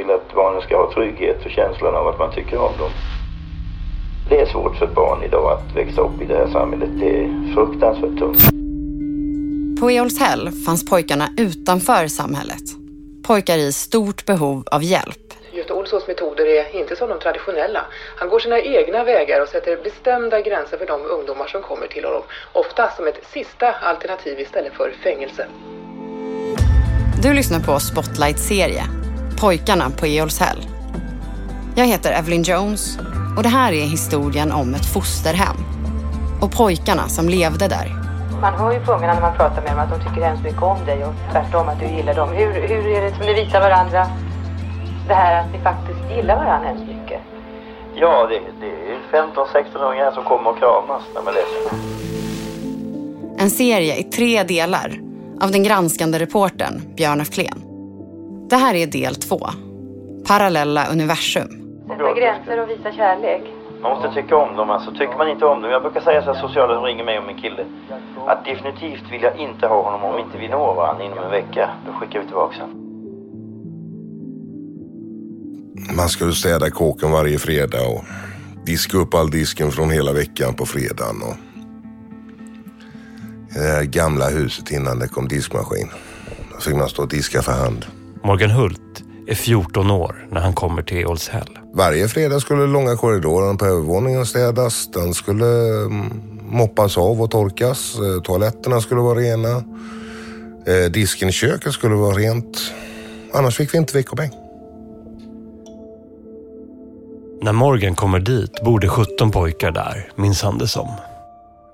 vill 0.00 0.10
att 0.10 0.34
barnen 0.34 0.62
ska 0.62 0.76
ha 0.76 0.92
trygghet 0.92 1.44
och 1.44 1.50
känslan 1.50 1.94
av 1.94 2.08
att 2.08 2.18
man 2.18 2.34
tycker 2.34 2.58
om 2.58 2.72
dem. 2.78 2.90
Det 4.28 4.40
är 4.40 4.46
svårt 4.46 4.76
för 4.76 4.86
ett 4.86 4.94
barn 4.94 5.22
idag 5.22 5.52
att 5.52 5.76
växa 5.76 6.00
upp 6.00 6.22
i 6.22 6.24
det 6.24 6.36
här 6.36 6.48
samhället. 6.52 6.88
Det 7.00 7.10
är 7.20 7.54
fruktansvärt 7.54 8.18
tungt. 8.18 8.42
På 9.80 9.90
Eolshäll 9.90 10.50
fanns 10.66 10.84
pojkarna 10.84 11.28
utanför 11.38 12.06
samhället. 12.06 12.62
Pojkar 13.26 13.58
i 13.58 13.72
stort 13.72 14.26
behov 14.26 14.64
av 14.70 14.82
hjälp. 14.82 15.26
Göte 15.52 15.72
Olssons 15.72 16.06
metoder 16.06 16.46
är 16.46 16.80
inte 16.80 16.96
som 16.96 17.08
de 17.08 17.18
traditionella. 17.18 17.82
Han 18.16 18.28
går 18.28 18.38
sina 18.38 18.60
egna 18.60 19.04
vägar 19.04 19.42
och 19.42 19.48
sätter 19.48 19.76
bestämda 19.84 20.40
gränser 20.40 20.76
för 20.78 20.86
de 20.86 21.00
ungdomar 21.06 21.46
som 21.46 21.62
kommer 21.62 21.86
till 21.86 22.04
honom. 22.04 22.22
Ofta 22.52 22.90
som 22.96 23.06
ett 23.06 23.20
sista 23.32 23.72
alternativ 23.72 24.40
istället 24.40 24.72
för 24.72 24.92
fängelse. 25.02 25.46
Du 27.22 27.34
lyssnar 27.34 27.60
på 27.60 27.80
Spotlight-serie, 27.80 28.82
Pojkarna 29.40 29.90
på 29.90 30.06
Eolshäll. 30.06 30.66
Jag 31.74 31.86
heter 31.86 32.12
Evelyn 32.12 32.42
Jones 32.42 32.98
och 33.36 33.42
det 33.42 33.48
här 33.48 33.72
är 33.72 33.84
historien 33.84 34.52
om 34.52 34.74
ett 34.74 34.86
fosterhem 34.86 35.56
och 36.40 36.52
pojkarna 36.52 37.08
som 37.08 37.28
levde 37.28 37.68
där. 37.68 37.88
Man 38.40 38.54
hör 38.54 38.72
ju 38.72 38.80
på 38.80 38.92
ungarna 38.92 39.14
när 39.14 39.20
man 39.20 39.36
pratar 39.36 39.62
med 39.62 39.72
dem 39.72 39.78
att 39.78 39.90
de 39.90 40.08
tycker 40.08 40.26
hemskt 40.26 40.44
mycket 40.44 40.62
om 40.62 40.84
dig 40.86 41.04
och 41.04 41.14
tvärtom 41.32 41.68
att 41.68 41.80
du 41.80 41.86
gillar 41.86 42.14
dem. 42.14 42.28
Hur, 42.28 42.52
hur 42.52 42.86
är 42.86 43.02
det 43.02 43.16
som 43.16 43.26
ni 43.26 43.34
visar 43.34 43.60
varandra 43.60 44.06
det 45.08 45.14
här 45.14 45.40
att 45.40 45.52
ni 45.52 45.58
faktiskt 45.58 46.16
gillar 46.16 46.36
varandra 46.36 46.68
hemskt 46.68 46.86
mycket? 46.86 47.20
Ja, 47.94 48.28
det, 48.30 48.40
det 48.60 49.18
är 49.18 49.22
15-16-åringar 49.22 50.10
som 50.10 50.24
kommer 50.24 50.50
och 50.50 50.58
kramas 50.58 51.02
när 51.14 51.22
man 51.22 51.34
läser. 51.34 51.76
En 53.38 53.50
serie 53.50 53.96
i 53.96 54.02
tre 54.02 54.42
delar 54.42 55.00
av 55.40 55.50
den 55.50 55.62
granskande 55.62 56.18
reportern 56.18 56.82
Björn 56.96 57.20
af 57.20 57.30
Kleen. 57.30 57.69
Det 58.50 58.56
här 58.56 58.74
är 58.74 58.86
del 58.86 59.14
två. 59.14 59.40
Parallella 60.26 60.86
universum. 60.92 61.48
Sätta 61.88 62.14
gränser 62.14 62.62
och 62.62 62.70
visa 62.70 62.92
kärlek. 62.92 63.42
Man 63.82 63.90
måste 63.92 64.22
tycka 64.22 64.36
om 64.36 64.56
dem. 64.56 64.70
Alltså, 64.70 64.90
tycker 64.90 65.16
man 65.18 65.28
inte 65.28 65.44
om 65.44 65.62
dem. 65.62 65.70
Jag 65.70 65.82
brukar 65.82 66.00
säga 66.00 66.22
så 66.22 66.32
här, 66.32 66.40
sociala 66.40 66.74
som 66.74 66.84
ringer 66.84 67.04
mig 67.04 67.18
och 67.18 67.24
min 67.26 67.36
kille. 67.36 67.64
Att 68.26 68.44
definitivt 68.44 69.12
vill 69.12 69.22
jag 69.22 69.36
inte 69.38 69.66
ha 69.66 69.82
honom 69.82 70.04
om 70.04 70.18
inte 70.18 70.38
vi 70.38 70.48
når 70.48 70.74
varandra 70.74 71.04
inom 71.04 71.18
en 71.18 71.30
vecka. 71.30 71.70
Då 71.86 71.92
skickar 71.92 72.20
vi 72.20 72.26
tillbaka 72.26 72.60
honom. 72.60 72.76
Man 75.96 76.08
skulle 76.08 76.32
städa 76.32 76.70
kåken 76.70 77.10
varje 77.10 77.38
fredag 77.38 77.88
och 77.88 78.04
diska 78.66 78.96
upp 78.98 79.14
all 79.14 79.30
disken 79.30 79.70
från 79.70 79.90
hela 79.90 80.12
veckan 80.12 80.54
på 80.54 80.66
fredagen. 80.66 81.16
Och 81.22 81.36
I 83.56 83.58
det 83.58 83.72
här 83.76 83.84
gamla 83.84 84.28
huset 84.28 84.70
innan 84.70 84.98
det 84.98 85.08
kom 85.08 85.28
diskmaskin. 85.28 85.88
Då 86.54 86.60
fick 86.60 86.76
man 86.76 86.88
stå 86.88 87.02
och 87.02 87.08
diska 87.08 87.42
för 87.42 87.52
hand. 87.52 87.86
Morgan 88.24 88.50
Hult 88.50 89.04
är 89.26 89.34
14 89.34 89.90
år 89.90 90.28
när 90.30 90.40
han 90.40 90.54
kommer 90.54 90.82
till 90.82 90.96
Eolshäll. 90.96 91.58
Varje 91.74 92.08
fredag 92.08 92.40
skulle 92.40 92.66
långa 92.66 92.96
korridoren 92.96 93.58
på 93.58 93.64
övervåningen 93.64 94.26
städas. 94.26 94.90
Den 94.90 95.14
skulle 95.14 95.46
mm, 95.84 96.22
moppas 96.50 96.98
av 96.98 97.22
och 97.22 97.30
torkas. 97.30 97.94
Eh, 97.98 98.22
Toaletterna 98.22 98.80
skulle 98.80 99.00
vara 99.00 99.18
rena. 99.18 99.64
Eh, 100.66 100.90
Disken 100.90 101.28
i 101.28 101.32
köket 101.32 101.72
skulle 101.72 101.94
vara 101.94 102.16
rent. 102.16 102.72
Annars 103.32 103.56
fick 103.56 103.74
vi 103.74 103.78
inte 103.78 103.96
veckopeng. 103.96 104.30
När 107.42 107.52
Morgan 107.52 107.94
kommer 107.94 108.18
dit 108.18 108.64
bor 108.64 108.80
det 108.80 108.88
17 108.88 109.30
pojkar 109.30 109.70
där, 109.70 110.12
minns 110.16 110.42
han 110.42 110.58
det 110.58 110.68
som. 110.68 110.88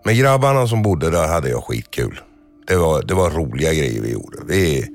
Med 0.05 0.17
grabbarna 0.17 0.67
som 0.67 0.83
bodde 0.83 1.11
där 1.11 1.29
hade 1.29 1.49
jag 1.49 1.65
skitkul. 1.65 2.21
Det 2.67 2.77
var, 2.77 3.03
det 3.03 3.15
var 3.15 3.31
roliga 3.31 3.73
grejer 3.73 4.03
vi 4.03 4.13
gjorde. 4.13 4.39
Vi 4.47 4.89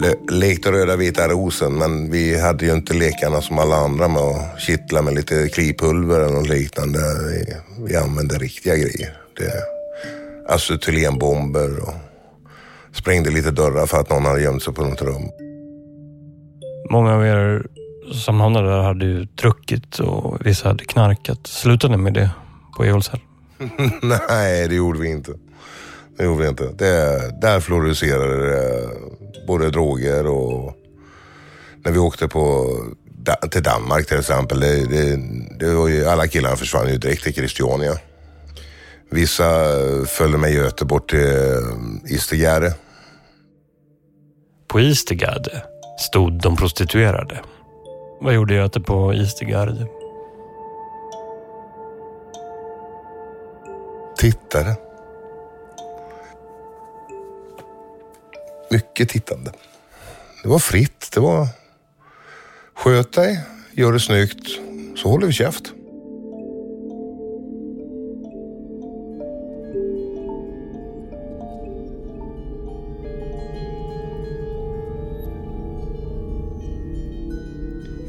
le, 0.00 0.14
lekte 0.28 0.72
röda 0.72 0.96
vita 0.96 1.28
rosen 1.28 1.78
men 1.78 2.10
vi 2.10 2.40
hade 2.40 2.64
ju 2.64 2.72
inte 2.72 2.94
lekarna 2.94 3.40
som 3.40 3.58
alla 3.58 3.76
andra 3.76 4.08
med 4.08 4.22
att 4.22 4.60
kittla 4.60 5.02
med 5.02 5.14
lite 5.14 5.48
klipulver 5.48 6.20
eller 6.20 6.34
något 6.34 6.48
liknande. 6.48 6.98
Vi, 6.98 7.56
vi 7.88 7.96
använde 7.96 8.38
riktiga 8.38 8.74
grejer. 8.74 9.16
Det, 9.36 9.52
acetylenbomber 10.48 11.82
och 11.82 11.94
sprängde 12.92 13.30
lite 13.30 13.50
dörrar 13.50 13.86
för 13.86 14.00
att 14.00 14.10
någon 14.10 14.24
hade 14.24 14.42
gömt 14.42 14.62
sig 14.62 14.74
på 14.74 14.84
något 14.84 15.02
rum. 15.02 15.22
Många 16.90 17.14
av 17.14 17.26
er 17.26 17.66
som 18.12 18.40
hamnade 18.40 18.68
där 18.68 18.82
hade 18.82 19.04
ju 19.04 19.24
druckit 19.24 19.98
och 19.98 20.46
vissa 20.46 20.68
hade 20.68 20.84
knarkat. 20.84 21.46
Slutade 21.46 21.96
ni 21.96 22.02
med 22.02 22.14
det 22.14 22.30
på 22.76 22.84
Eolshäll? 22.84 23.20
Nej, 24.28 24.68
det 24.68 24.74
gjorde 24.74 24.98
vi 24.98 25.10
inte. 25.10 25.32
Det 26.18 26.24
gjorde 26.24 26.42
vi 26.42 26.48
inte. 26.48 26.64
Det, 26.64 27.40
där 27.40 27.60
floriserade 27.60 28.46
det 28.46 28.88
både 29.46 29.70
droger 29.70 30.26
och 30.26 30.74
när 31.84 31.92
vi 31.92 31.98
åkte 31.98 32.28
på, 32.28 32.66
till 33.50 33.62
Danmark 33.62 34.06
till 34.06 34.18
exempel. 34.18 34.60
Det, 34.60 34.86
det, 34.86 35.18
det 35.58 35.74
var 35.74 35.88
ju, 35.88 36.06
alla 36.06 36.26
killarna 36.26 36.56
försvann 36.56 36.88
ju 36.88 36.98
direkt 36.98 37.22
till 37.22 37.34
Christiania. 37.34 37.98
Vissa 39.10 39.44
följde 40.06 40.38
med 40.38 40.52
Göte 40.52 40.84
bort 40.84 41.10
till 41.10 41.18
eh, 41.18 42.14
Istergärde. 42.14 42.74
På 44.68 44.80
Istergärde 44.80 45.62
stod 45.98 46.40
de 46.42 46.56
prostituerade. 46.56 47.40
Vad 48.20 48.34
gjorde 48.34 48.54
Göte 48.54 48.80
på 48.80 49.14
Istergärde? 49.14 49.86
Tittade. 54.18 54.76
Mycket 58.70 59.08
tittande. 59.08 59.52
Det 60.42 60.48
var 60.48 60.58
fritt. 60.58 61.10
Det 61.14 61.20
var 61.20 61.48
sköt 62.74 63.12
dig, 63.12 63.40
gör 63.72 63.92
det 63.92 64.00
snyggt, 64.00 64.48
så 64.96 65.08
håller 65.08 65.26
vi 65.26 65.32
käft. 65.32 65.72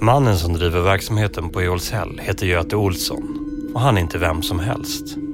Mannen 0.02 0.38
som 0.38 0.54
driver 0.54 0.82
verksamheten 0.82 1.50
på 1.50 1.62
Eolshäll 1.62 2.20
heter 2.24 2.46
Göte 2.46 2.76
Olsson 2.76 3.48
och 3.74 3.82
han 3.82 3.98
är 3.98 4.02
inte 4.02 4.18
vem 4.18 4.44
som 4.44 4.60
helst. 4.60 5.27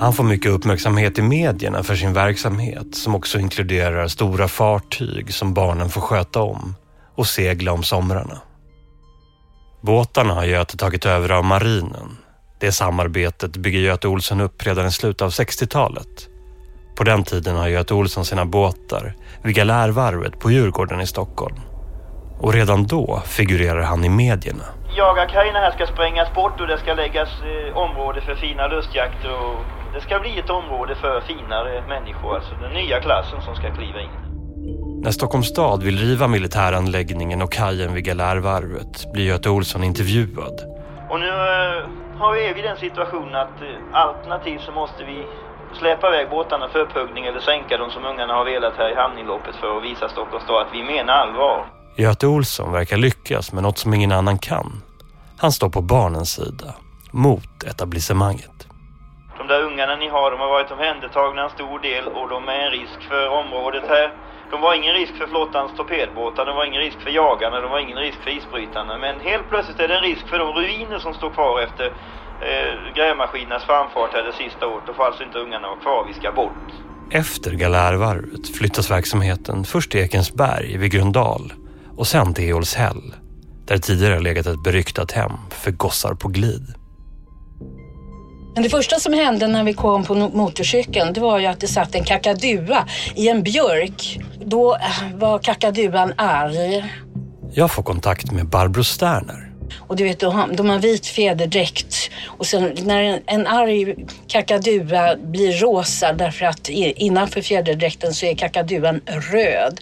Han 0.00 0.12
får 0.12 0.24
mycket 0.24 0.52
uppmärksamhet 0.52 1.18
i 1.18 1.22
medierna 1.22 1.82
för 1.82 1.94
sin 1.94 2.12
verksamhet 2.12 2.94
som 2.94 3.14
också 3.14 3.38
inkluderar 3.38 4.08
stora 4.08 4.48
fartyg 4.48 5.34
som 5.34 5.54
barnen 5.54 5.88
får 5.88 6.00
sköta 6.00 6.42
om 6.42 6.74
och 7.14 7.26
segla 7.26 7.72
om 7.72 7.82
somrarna. 7.82 8.38
Båtarna 9.80 10.34
har 10.34 10.44
Göte 10.44 10.76
tagit 10.76 11.06
över 11.06 11.30
av 11.30 11.44
marinen. 11.44 12.16
Det 12.60 12.72
samarbetet 12.72 13.56
bygger 13.56 13.80
Göte 13.80 14.08
Olsson 14.08 14.40
upp 14.40 14.66
redan 14.66 14.86
i 14.86 14.92
slutet 14.92 15.22
av 15.22 15.30
60-talet. 15.30 16.28
På 16.96 17.04
den 17.04 17.24
tiden 17.24 17.56
har 17.56 17.68
Göte 17.68 17.94
Olsson 17.94 18.24
sina 18.24 18.44
båtar 18.44 19.14
vid 19.42 19.54
Galärvarvet 19.54 20.38
på 20.40 20.50
Djurgården 20.50 21.00
i 21.00 21.06
Stockholm. 21.06 21.60
Och 22.38 22.52
redan 22.52 22.86
då 22.86 23.22
figurerar 23.26 23.82
han 23.82 24.04
i 24.04 24.08
medierna. 24.08 24.64
Jagarkajerna 24.96 25.58
här 25.58 25.70
ska 25.70 25.86
sprängas 25.86 26.34
bort 26.34 26.60
och 26.60 26.66
det 26.66 26.78
ska 26.78 26.94
läggas 26.94 27.28
eh, 27.28 27.76
område 27.76 28.20
för 28.20 28.34
fina 28.34 28.68
lustjakter 28.68 29.32
och 29.32 29.79
det 29.94 30.00
ska 30.00 30.20
bli 30.20 30.38
ett 30.38 30.50
område 30.50 30.94
för 30.94 31.20
finare 31.20 31.84
människor, 31.88 32.34
alltså 32.36 32.54
den 32.62 32.72
nya 32.72 33.00
klassen 33.00 33.42
som 33.42 33.54
ska 33.54 33.74
kliva 33.74 34.00
in. 34.00 34.30
När 35.02 35.10
Stockholms 35.10 35.48
stad 35.48 35.82
vill 35.82 35.98
riva 35.98 36.28
militäranläggningen 36.28 37.42
och 37.42 37.52
kajen 37.52 37.94
vid 37.94 38.04
Galärvarvet 38.04 39.12
blir 39.12 39.24
Göte 39.24 39.50
Olsson 39.50 39.84
intervjuad. 39.84 40.60
Och 41.10 41.20
nu 41.20 41.28
eh, 41.28 42.18
har 42.18 42.32
vi 42.32 42.60
i 42.60 42.62
den 42.62 42.76
situationen 42.76 43.34
att 43.34 43.62
eh, 43.62 43.68
alternativt 43.92 44.62
så 44.62 44.72
måste 44.72 45.04
vi 45.04 45.26
släppa 45.78 46.08
iväg 46.08 46.30
båtarna 46.30 46.68
för 46.68 46.78
upphuggning 46.78 47.24
eller 47.26 47.40
sänka 47.40 47.76
dem 47.76 47.90
som 47.90 48.04
ungarna 48.04 48.34
har 48.34 48.44
velat 48.44 48.74
här 48.76 48.92
i 48.92 48.94
hamninloppet 48.94 49.54
för 49.56 49.78
att 49.78 49.84
visa 49.84 50.08
Stockholms 50.08 50.44
stad 50.44 50.66
att 50.66 50.74
vi 50.74 50.82
menar 50.82 51.12
allvar. 51.12 51.66
Göte 51.96 52.26
Olsson 52.26 52.72
verkar 52.72 52.96
lyckas 52.96 53.52
med 53.52 53.62
något 53.62 53.78
som 53.78 53.94
ingen 53.94 54.12
annan 54.12 54.38
kan. 54.38 54.82
Han 55.38 55.52
står 55.52 55.68
på 55.68 55.80
barnens 55.80 56.32
sida, 56.32 56.74
mot 57.10 57.64
etablissemanget. 57.66 58.69
De 59.80 59.84
ungarna 59.84 60.04
ni 60.04 60.08
har, 60.08 60.30
de 60.30 60.40
har 60.40 60.48
varit 60.48 60.70
omhändertagna 60.70 61.44
en 61.44 61.50
stor 61.50 61.78
del 61.78 62.04
och 62.18 62.28
de 62.28 62.48
är 62.48 62.60
en 62.66 62.70
risk 62.70 63.00
för 63.08 63.28
området 63.28 63.84
här. 63.88 64.12
De 64.50 64.60
var 64.60 64.74
ingen 64.74 64.94
risk 64.94 65.14
för 65.20 65.26
flottans 65.26 65.70
torpedbåtar, 65.76 66.46
de 66.46 66.56
var 66.56 66.64
ingen 66.64 66.82
risk 66.86 66.98
för 67.00 67.10
jagarna, 67.10 67.60
de 67.60 67.70
var 67.70 67.78
ingen 67.78 67.98
risk 67.98 68.18
för 68.24 68.30
isbrytarna. 68.30 68.98
Men 68.98 69.20
helt 69.20 69.48
plötsligt 69.50 69.80
är 69.80 69.88
det 69.88 69.96
en 69.96 70.02
risk 70.02 70.24
för 70.30 70.38
de 70.38 70.48
ruiner 70.60 70.98
som 70.98 71.14
står 71.14 71.30
kvar 71.30 71.60
efter 71.60 71.86
eh, 72.48 72.72
grävmaskinernas 72.96 73.64
framfart 73.64 74.10
här 74.12 74.22
det 74.22 74.32
sista 74.44 74.66
året. 74.66 74.84
Då 74.86 74.92
får 74.92 75.04
alltså 75.04 75.22
inte 75.22 75.38
ungarna 75.38 75.68
vara 75.68 75.80
kvar, 75.80 76.04
vi 76.08 76.14
ska 76.14 76.32
bort. 76.32 76.66
Efter 77.10 77.50
Galärvarvet 77.50 78.56
flyttas 78.58 78.90
verksamheten 78.90 79.64
först 79.64 79.90
till 79.90 80.00
Ekensberg 80.00 80.76
vid 80.76 80.92
Gröndal 80.92 81.52
och 81.96 82.06
sen 82.06 82.34
till 82.34 82.48
Eolshäll 82.48 83.14
där 83.66 83.74
det 83.74 83.82
tidigare 83.82 84.20
legat 84.20 84.46
ett 84.46 84.62
beryktat 84.64 85.12
hem 85.12 85.32
för 85.50 85.70
gossar 85.70 86.14
på 86.14 86.28
glid. 86.28 86.79
Men 88.54 88.62
det 88.62 88.70
första 88.70 88.98
som 88.98 89.12
hände 89.12 89.46
när 89.46 89.64
vi 89.64 89.74
kom 89.74 90.04
på 90.04 90.14
motorcykeln 90.14 91.12
det 91.12 91.20
var 91.20 91.38
ju 91.38 91.46
att 91.46 91.60
det 91.60 91.68
satt 91.68 91.94
en 91.94 92.04
kakadua 92.04 92.88
i 93.14 93.28
en 93.28 93.42
björk 93.42 94.18
då 94.44 94.76
var 95.14 95.38
kakaduan 95.38 96.12
arg. 96.16 96.84
Jag 97.52 97.70
får 97.70 97.82
kontakt 97.82 98.32
med 98.32 98.46
Barbro 98.46 98.84
Sterner. 98.84 99.50
Och 99.78 99.96
du 99.96 100.04
vet, 100.04 100.20
de 100.20 100.34
har, 100.34 100.48
de 100.48 100.68
har 100.68 100.78
vit 100.78 101.06
fjäderdräkt 101.06 102.10
och 102.26 102.46
sen 102.46 102.74
när 102.82 103.02
en, 103.02 103.20
en 103.26 103.46
arg 103.46 104.06
kakadua 104.26 105.16
blir 105.16 105.52
rosa 105.52 106.12
därför 106.12 106.46
att 106.46 106.68
innanför 106.68 107.42
fjäderdräkten 107.42 108.14
så 108.14 108.26
är 108.26 108.34
kakaduan 108.34 109.00
röd. 109.06 109.80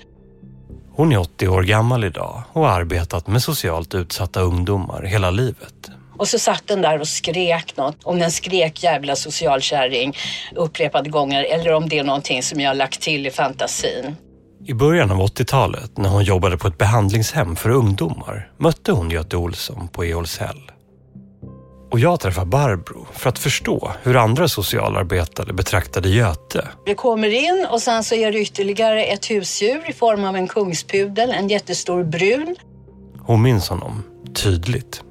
Hon 0.93 1.13
är 1.13 1.19
80 1.19 1.49
år 1.49 1.63
gammal 1.63 2.05
idag 2.05 2.43
och 2.53 2.63
har 2.63 2.69
arbetat 2.69 3.27
med 3.27 3.43
socialt 3.43 3.95
utsatta 3.95 4.41
ungdomar 4.41 5.03
hela 5.03 5.31
livet. 5.31 5.78
Och 6.19 6.29
så 6.29 6.39
satt 6.39 6.63
den 6.67 6.83
där 6.83 7.01
och 7.01 7.09
skrek 7.09 7.77
något. 7.77 7.97
Om 8.05 8.19
den 8.19 8.31
skrek 8.31 8.83
jävla 8.83 9.17
socialkärring 9.17 10.17
upprepade 10.55 11.11
gånger 11.11 11.45
eller 11.45 11.73
om 11.73 11.89
det 11.89 11.99
är 11.99 12.05
någonting 12.05 12.43
som 12.43 12.61
jag 12.61 12.71
har 12.71 12.75
lagt 12.75 13.01
till 13.01 13.27
i 13.27 13.31
fantasin. 13.31 14.17
I 14.67 14.75
början 14.75 15.11
av 15.11 15.19
80-talet 15.19 15.99
när 15.99 16.09
hon 16.09 16.25
jobbade 16.25 16.59
på 16.59 16.69
ett 16.69 16.79
behandlingshem 16.79 17.57
för 17.57 17.71
ungdomar 17.71 18.51
mötte 18.57 18.93
hon 18.93 19.11
Göte 19.11 19.37
Olsson 19.37 19.89
på 19.89 20.05
Eolshäll. 20.05 20.71
Och 21.91 21.99
jag 21.99 22.21
träffar 22.21 22.45
Barbro 22.45 23.07
för 23.13 23.29
att 23.29 23.39
förstå 23.39 23.93
hur 24.03 24.17
andra 24.17 24.49
socialarbetare 24.49 25.53
betraktade 25.53 26.09
Göte. 26.09 26.69
Vi 26.87 26.95
kommer 26.95 27.29
in 27.29 27.67
och 27.71 27.83
sen 27.83 28.05
så 28.05 28.15
är 28.15 28.33
det 28.33 28.39
ytterligare 28.39 29.05
ett 29.05 29.31
husdjur 29.31 29.91
i 29.91 29.93
form 29.93 30.25
av 30.25 30.37
en 30.37 30.49
kungspudel, 30.49 31.31
en 31.31 31.49
jättestor 31.49 32.05
brun. 32.05 32.57
Hon 33.19 33.43
minns 33.43 33.69
honom 33.69 34.03
tydligt. 34.35 35.03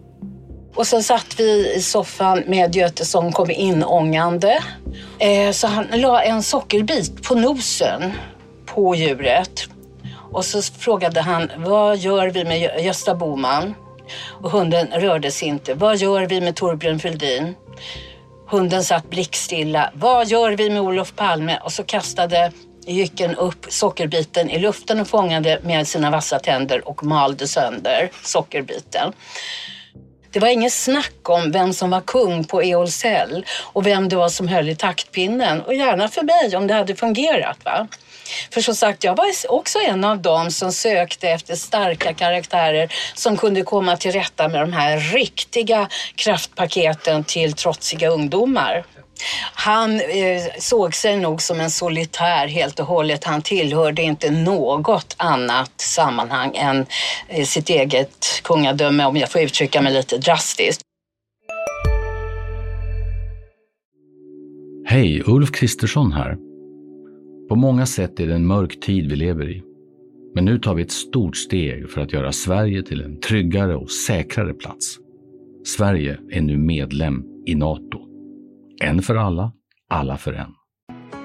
Och 0.77 0.87
sen 0.87 1.03
satt 1.03 1.39
vi 1.39 1.73
i 1.75 1.81
soffan 1.81 2.43
med 2.47 2.75
Göte 2.75 3.05
som 3.05 3.31
kom 3.31 3.51
in 3.51 3.83
ångande. 3.83 4.63
Eh, 5.19 5.51
så 5.51 5.67
han 5.67 5.87
la 5.93 6.23
en 6.23 6.43
sockerbit 6.43 7.23
på 7.23 7.35
nosen 7.35 8.13
på 8.65 8.95
djuret. 8.95 9.67
Och 10.31 10.45
så 10.45 10.61
frågade 10.61 11.21
han, 11.21 11.51
vad 11.57 11.97
gör 11.97 12.27
vi 12.27 12.43
med 12.43 12.83
Gösta 12.85 13.15
Boman? 13.15 13.75
Och 14.41 14.51
hunden 14.51 14.87
rörde 14.87 15.31
sig 15.31 15.47
inte. 15.47 15.73
Vad 15.73 15.97
gör 15.97 16.21
vi 16.21 16.41
med 16.41 16.55
Torbjörn 16.55 16.99
Fälldin? 16.99 17.55
Hunden 18.47 18.83
satt 18.83 19.09
blickstilla. 19.09 19.91
Vad 19.93 20.27
gör 20.27 20.51
vi 20.51 20.69
med 20.69 20.81
Olof 20.81 21.15
Palme? 21.15 21.59
Och 21.63 21.71
så 21.71 21.83
kastade 21.83 22.51
jycken 22.87 23.35
upp 23.35 23.65
sockerbiten 23.69 24.49
i 24.49 24.59
luften 24.59 24.99
och 24.99 25.07
fångade 25.07 25.59
med 25.63 25.87
sina 25.87 26.11
vassa 26.11 26.39
tänder 26.39 26.87
och 26.87 27.03
malde 27.03 27.47
sönder 27.47 28.09
sockerbiten. 28.23 29.13
Det 30.37 30.41
var 30.41 30.49
inget 30.49 30.73
snack 30.73 31.29
om 31.29 31.51
vem 31.51 31.73
som 31.73 31.89
var 31.89 32.01
kung 32.01 32.43
på 32.43 32.63
Eolsell 32.63 33.45
och 33.73 33.85
vem 33.85 34.09
det 34.09 34.15
var 34.15 34.29
som 34.29 34.47
höll 34.47 34.69
i 34.69 34.75
taktpinnen. 34.75 35.61
Och 35.61 35.73
gärna 35.73 36.07
för 36.07 36.23
mig 36.23 36.57
om 36.57 36.67
det 36.67 36.73
hade 36.73 36.95
fungerat. 36.95 37.57
Va? 37.65 37.87
För 38.51 38.61
som 38.61 38.75
sagt, 38.75 39.03
jag 39.03 39.15
var 39.15 39.25
också 39.49 39.79
en 39.79 40.03
av 40.03 40.21
dem 40.21 40.51
som 40.51 40.71
sökte 40.71 41.29
efter 41.29 41.55
starka 41.55 42.13
karaktärer 42.13 42.93
som 43.15 43.37
kunde 43.37 43.63
komma 43.63 43.97
till 43.97 44.11
rätta 44.11 44.47
med 44.47 44.61
de 44.61 44.73
här 44.73 44.97
riktiga 44.97 45.89
kraftpaketen 46.15 47.23
till 47.23 47.53
trotsiga 47.53 48.09
ungdomar. 48.09 48.85
Han 49.53 49.95
eh, 49.95 50.41
såg 50.59 50.95
sig 50.95 51.17
nog 51.17 51.41
som 51.41 51.59
en 51.59 51.71
solitär 51.71 52.47
helt 52.47 52.79
och 52.79 52.85
hållet. 52.85 53.23
Han 53.23 53.41
tillhörde 53.41 54.01
inte 54.01 54.31
något 54.31 55.15
annat 55.17 55.71
sammanhang 55.77 56.55
än 56.55 56.85
eh, 57.27 57.45
sitt 57.45 57.69
eget 57.69 58.41
kungadöme 58.43 59.05
om 59.05 59.17
jag 59.17 59.31
får 59.31 59.41
uttrycka 59.41 59.81
mig 59.81 59.93
lite 59.93 60.17
drastiskt. 60.17 60.81
Hej, 64.85 65.23
Ulf 65.25 65.51
Kristersson 65.51 66.11
här. 66.11 66.37
På 67.49 67.55
många 67.55 67.85
sätt 67.85 68.19
är 68.19 68.27
det 68.27 68.35
en 68.35 68.47
mörk 68.47 68.79
tid 68.79 69.09
vi 69.09 69.15
lever 69.15 69.49
i. 69.49 69.63
Men 70.35 70.45
nu 70.45 70.59
tar 70.59 70.75
vi 70.75 70.83
ett 70.83 70.91
stort 70.91 71.37
steg 71.37 71.89
för 71.89 72.01
att 72.01 72.13
göra 72.13 72.31
Sverige 72.31 72.83
till 72.83 73.01
en 73.01 73.19
tryggare 73.19 73.75
och 73.75 73.91
säkrare 73.91 74.53
plats. 74.53 74.97
Sverige 75.65 76.19
är 76.31 76.41
nu 76.41 76.57
medlem 76.57 77.23
i 77.45 77.55
Nato. 77.55 78.06
En 78.79 79.01
för 79.01 79.15
alla, 79.15 79.51
alla 79.89 80.17
för 80.17 80.33
en. 80.33 80.53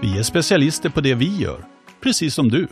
Vi 0.01 0.19
är 0.19 0.23
specialister 0.23 0.91
på 0.91 1.01
det 1.01 1.15
vi 1.15 1.37
gör, 1.37 1.65
precis 2.03 2.35
som 2.35 2.49
du. 2.49 2.69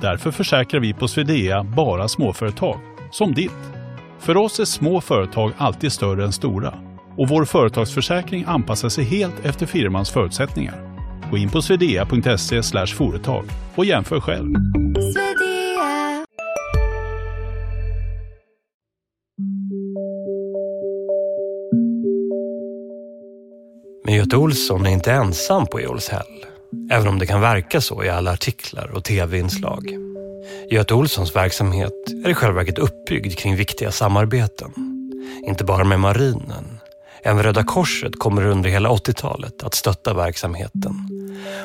Därför 0.00 0.30
försäkrar 0.30 0.80
vi 0.80 0.92
på 0.92 1.08
Swedea 1.08 1.64
bara 1.64 2.08
småföretag, 2.08 2.80
som 3.10 3.34
ditt. 3.34 3.72
För 4.18 4.36
oss 4.36 4.60
är 4.60 4.64
små 4.64 5.00
företag 5.00 5.52
alltid 5.58 5.92
större 5.92 6.24
än 6.24 6.32
stora 6.32 6.74
och 7.16 7.28
vår 7.28 7.44
företagsförsäkring 7.44 8.44
anpassar 8.46 8.88
sig 8.88 9.04
helt 9.04 9.44
efter 9.44 9.66
firmans 9.66 10.10
förutsättningar. 10.10 10.96
Gå 11.30 11.36
in 11.36 11.48
på 11.48 11.62
swedea.se 11.62 12.86
företag 12.86 13.44
och 13.74 13.84
jämför 13.84 14.20
själv. 14.20 14.54
Men 24.04 24.14
Göte 24.14 24.36
Olsson 24.36 24.86
är 24.86 24.90
inte 24.90 25.12
ensam 25.12 25.66
på 25.66 25.80
Eolshäll. 25.80 26.46
Även 26.90 27.08
om 27.08 27.18
det 27.18 27.26
kan 27.26 27.40
verka 27.40 27.80
så 27.80 28.04
i 28.04 28.08
alla 28.08 28.32
artiklar 28.32 28.90
och 28.94 29.04
tv-inslag. 29.04 29.96
Göte 30.70 30.94
Olssons 30.94 31.36
verksamhet 31.36 31.92
är 32.24 32.30
i 32.30 32.34
själva 32.34 32.56
verket 32.56 32.78
uppbyggd 32.78 33.38
kring 33.38 33.56
viktiga 33.56 33.90
samarbeten. 33.90 34.72
Inte 35.46 35.64
bara 35.64 35.84
med 35.84 36.00
marinen. 36.00 36.78
Även 37.22 37.42
Röda 37.42 37.64
Korset 37.64 38.18
kommer 38.18 38.46
under 38.46 38.70
hela 38.70 38.88
80-talet 38.88 39.62
att 39.62 39.74
stötta 39.74 40.14
verksamheten 40.14 40.94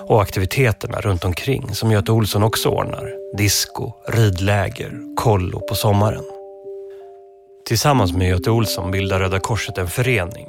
och 0.08 0.22
aktiviteterna 0.22 1.02
runt 1.02 1.26
omkring 1.26 1.76
som 1.76 1.92
Göte 1.92 2.12
Olsson 2.12 2.44
också 2.44 2.70
ordnar. 2.70 3.38
Disco, 3.38 3.94
ridläger, 4.08 5.16
kollo 5.16 5.60
på 5.60 5.76
sommaren. 5.76 6.24
Tillsammans 7.68 8.14
med 8.14 8.30
Göte 8.30 8.52
Olsson 8.52 8.92
bildar 8.92 9.20
Röda 9.20 9.40
Korset 9.40 9.78
en 9.78 9.88
förening. 9.88 10.48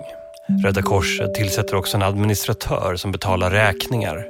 Röda 0.64 0.82
Korset 0.82 1.34
tillsätter 1.34 1.74
också 1.74 1.96
en 1.96 2.02
administratör 2.02 2.96
som 2.96 3.12
betalar 3.12 3.50
räkningar. 3.50 4.26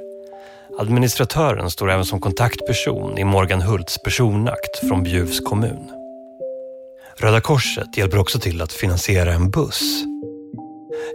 Administratören 0.79 1.71
står 1.71 1.91
även 1.91 2.05
som 2.05 2.21
kontaktperson 2.21 3.17
i 3.17 3.23
Morgan 3.23 3.61
Hults 3.61 4.03
personakt 4.03 4.79
från 4.87 5.03
Bjuvs 5.03 5.39
kommun. 5.39 5.91
Röda 7.17 7.41
Korset 7.41 7.97
hjälper 7.97 8.17
också 8.17 8.39
till 8.39 8.61
att 8.61 8.73
finansiera 8.73 9.33
en 9.33 9.51
buss 9.51 10.05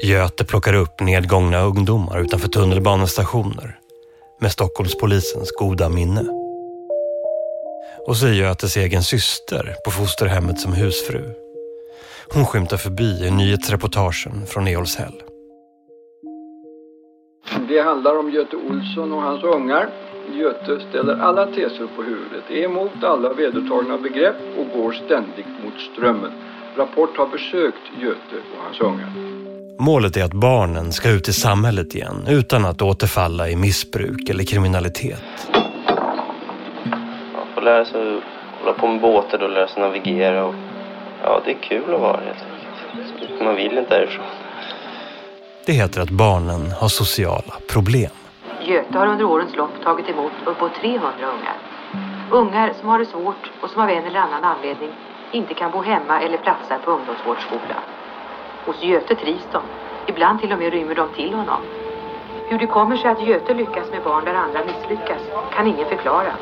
Göte 0.03 0.45
plockar 0.45 0.75
upp 0.75 1.01
nedgångna 1.01 1.63
ungdomar 1.63 2.21
utanför 2.21 2.49
tunnelbanestationer 2.49 3.79
med 4.41 4.53
Stockholmspolisens 4.53 5.51
goda 5.59 5.89
minne. 5.89 6.25
Och 8.07 8.17
så 8.17 8.27
är 8.27 8.33
Götes 8.33 8.77
egen 8.77 9.03
syster 9.03 9.77
på 9.85 9.91
fosterhemmet 9.91 10.61
som 10.61 10.73
husfru. 10.73 11.46
Hon 12.35 12.47
skymtar 12.47 12.77
förbi 12.77 13.27
i 13.27 13.31
nyhetsreportagen 13.31 14.47
från 14.47 14.69
Eolshäll. 14.69 15.23
Det 17.69 17.81
handlar 17.81 18.19
om 18.19 18.31
Göte 18.31 18.57
Olsson 18.57 19.13
och 19.13 19.23
hans 19.23 19.43
ungar. 19.45 19.89
Göte 20.33 20.81
ställer 20.91 21.19
alla 21.19 21.47
teser 21.47 21.89
på 21.97 22.03
huvudet, 22.03 22.51
är 22.51 22.65
emot 22.65 23.05
alla 23.05 23.33
vedertagna 23.33 23.99
begrepp 23.99 24.37
och 24.59 24.81
går 24.81 24.93
ständigt 24.93 25.47
mot 25.65 25.75
strömmen. 25.93 26.33
Rapport 26.77 27.17
har 27.17 27.27
besökt 27.27 28.03
Göte 28.03 28.37
och 28.57 28.65
hans 28.65 28.81
ungar. 28.81 29.37
Målet 29.79 30.17
är 30.17 30.25
att 30.25 30.33
barnen 30.33 30.93
ska 30.93 31.11
ut 31.11 31.29
i 31.29 31.33
samhället 31.33 31.95
igen 31.95 32.25
utan 32.29 32.65
att 32.65 32.83
återfalla 32.83 33.49
i 33.49 33.57
missbruk 33.57 34.29
eller 34.31 34.45
kriminalitet. 34.45 35.49
Man 37.35 37.47
får 37.55 37.63
lära 37.63 37.85
sig 37.85 38.17
att 38.17 38.23
hålla 38.61 38.73
på 38.79 38.87
med 38.87 39.01
båtar 39.01 39.43
och 39.43 39.51
lära 39.51 39.69
sig 39.69 39.83
navigera. 39.83 40.45
Och, 40.45 40.55
ja, 41.27 41.41
det 41.45 41.51
är 41.51 41.55
kul 41.55 41.95
att 41.95 42.01
vara 42.01 42.21
helt 42.21 42.45
enkelt. 42.53 43.45
Man 43.45 43.57
vill 43.57 43.79
inte 43.79 43.99
därifrån. 43.99 44.25
Det 45.67 45.73
heter 45.73 46.01
att 46.01 46.11
barnen 46.11 46.73
har 46.81 46.89
sociala 46.89 47.55
problem. 47.69 48.11
Göte 48.61 48.99
har 48.99 49.07
under 49.07 49.25
årens 49.25 49.57
lopp 49.57 49.83
tagit 49.85 50.09
emot 50.09 50.33
uppåt 50.45 50.75
300 50.75 51.09
ungar. 51.21 51.57
Ungar 52.31 52.73
som 52.81 52.89
har 52.89 52.99
det 52.99 53.07
svårt 53.07 53.51
och 53.61 53.71
som 53.71 53.83
av 53.83 53.91
en 53.91 54.05
eller 54.05 54.21
annan 54.21 54.45
anledning 54.45 54.91
inte 55.33 55.55
kan 55.55 55.71
bo 55.71 55.83
hemma 55.83 56.21
eller 56.21 56.39
platsa 56.39 56.79
på 56.85 56.91
ungdomsvårdsskola. 56.91 57.79
Hos 58.67 58.83
Göte 58.83 59.15
trivs 59.15 59.47
de. 59.53 59.63
Ibland 60.07 60.41
till 60.41 60.53
och 60.53 60.59
med 60.59 60.73
rymmer 60.73 60.95
de 60.95 61.09
till 61.15 61.35
honom. 61.35 61.61
Hur 62.49 62.59
det 62.59 62.67
kommer 62.67 62.97
sig 62.97 63.11
att 63.11 63.27
Göte 63.27 63.55
lyckas 63.55 63.91
med 63.91 64.03
barn 64.03 64.25
där 64.25 64.35
andra 64.35 64.65
misslyckas 64.65 65.23
kan 65.55 65.67
ingen 65.67 65.89
förklara. 65.89 66.33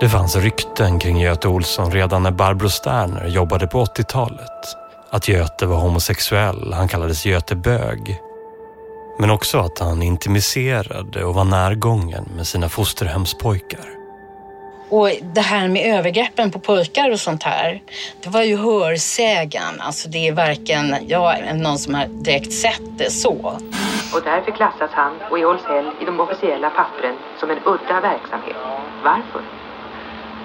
Det 0.00 0.08
fanns 0.08 0.36
rykten 0.36 0.98
kring 0.98 1.20
Göte 1.20 1.48
Olsson 1.48 1.92
redan 1.92 2.22
när 2.22 2.30
Barbro 2.30 2.68
Sterner 2.68 3.26
jobbade 3.26 3.66
på 3.66 3.84
80-talet. 3.84 4.76
Att 5.10 5.28
Göte 5.28 5.66
var 5.66 5.76
homosexuell, 5.76 6.72
han 6.72 6.88
kallades 6.88 7.26
Göte 7.26 7.56
Bög. 7.56 8.20
Men 9.18 9.30
också 9.30 9.58
att 9.58 9.78
han 9.78 10.02
intimiserade 10.02 11.24
och 11.24 11.34
var 11.34 11.44
närgången 11.44 12.28
med 12.36 12.46
sina 12.46 12.68
fosterhemspojkar. 12.68 13.86
Och 14.90 15.10
det 15.22 15.40
här 15.40 15.68
med 15.68 15.98
övergreppen 15.98 16.50
på 16.50 16.58
pojkar 16.58 17.10
och 17.10 17.20
sånt 17.20 17.42
här, 17.42 17.82
det 18.22 18.28
var 18.28 18.42
ju 18.42 18.56
hörsägan. 18.56 19.80
Alltså 19.80 20.08
det 20.08 20.28
är 20.28 20.32
varken 20.32 20.96
jag 21.06 21.38
eller 21.38 21.54
någon 21.54 21.78
som 21.78 21.94
har 21.94 22.06
direkt 22.06 22.52
sett 22.52 22.98
det 22.98 23.10
så. 23.10 23.58
Och 24.14 24.22
därför 24.24 24.50
klassas 24.50 24.90
han 24.92 25.12
och 25.30 25.38
Eolshäll 25.38 25.90
i 26.00 26.04
de 26.04 26.20
officiella 26.20 26.70
pappren 26.70 27.14
som 27.40 27.50
en 27.50 27.58
udda 27.58 28.00
verksamhet. 28.00 28.56
Varför? 29.04 29.65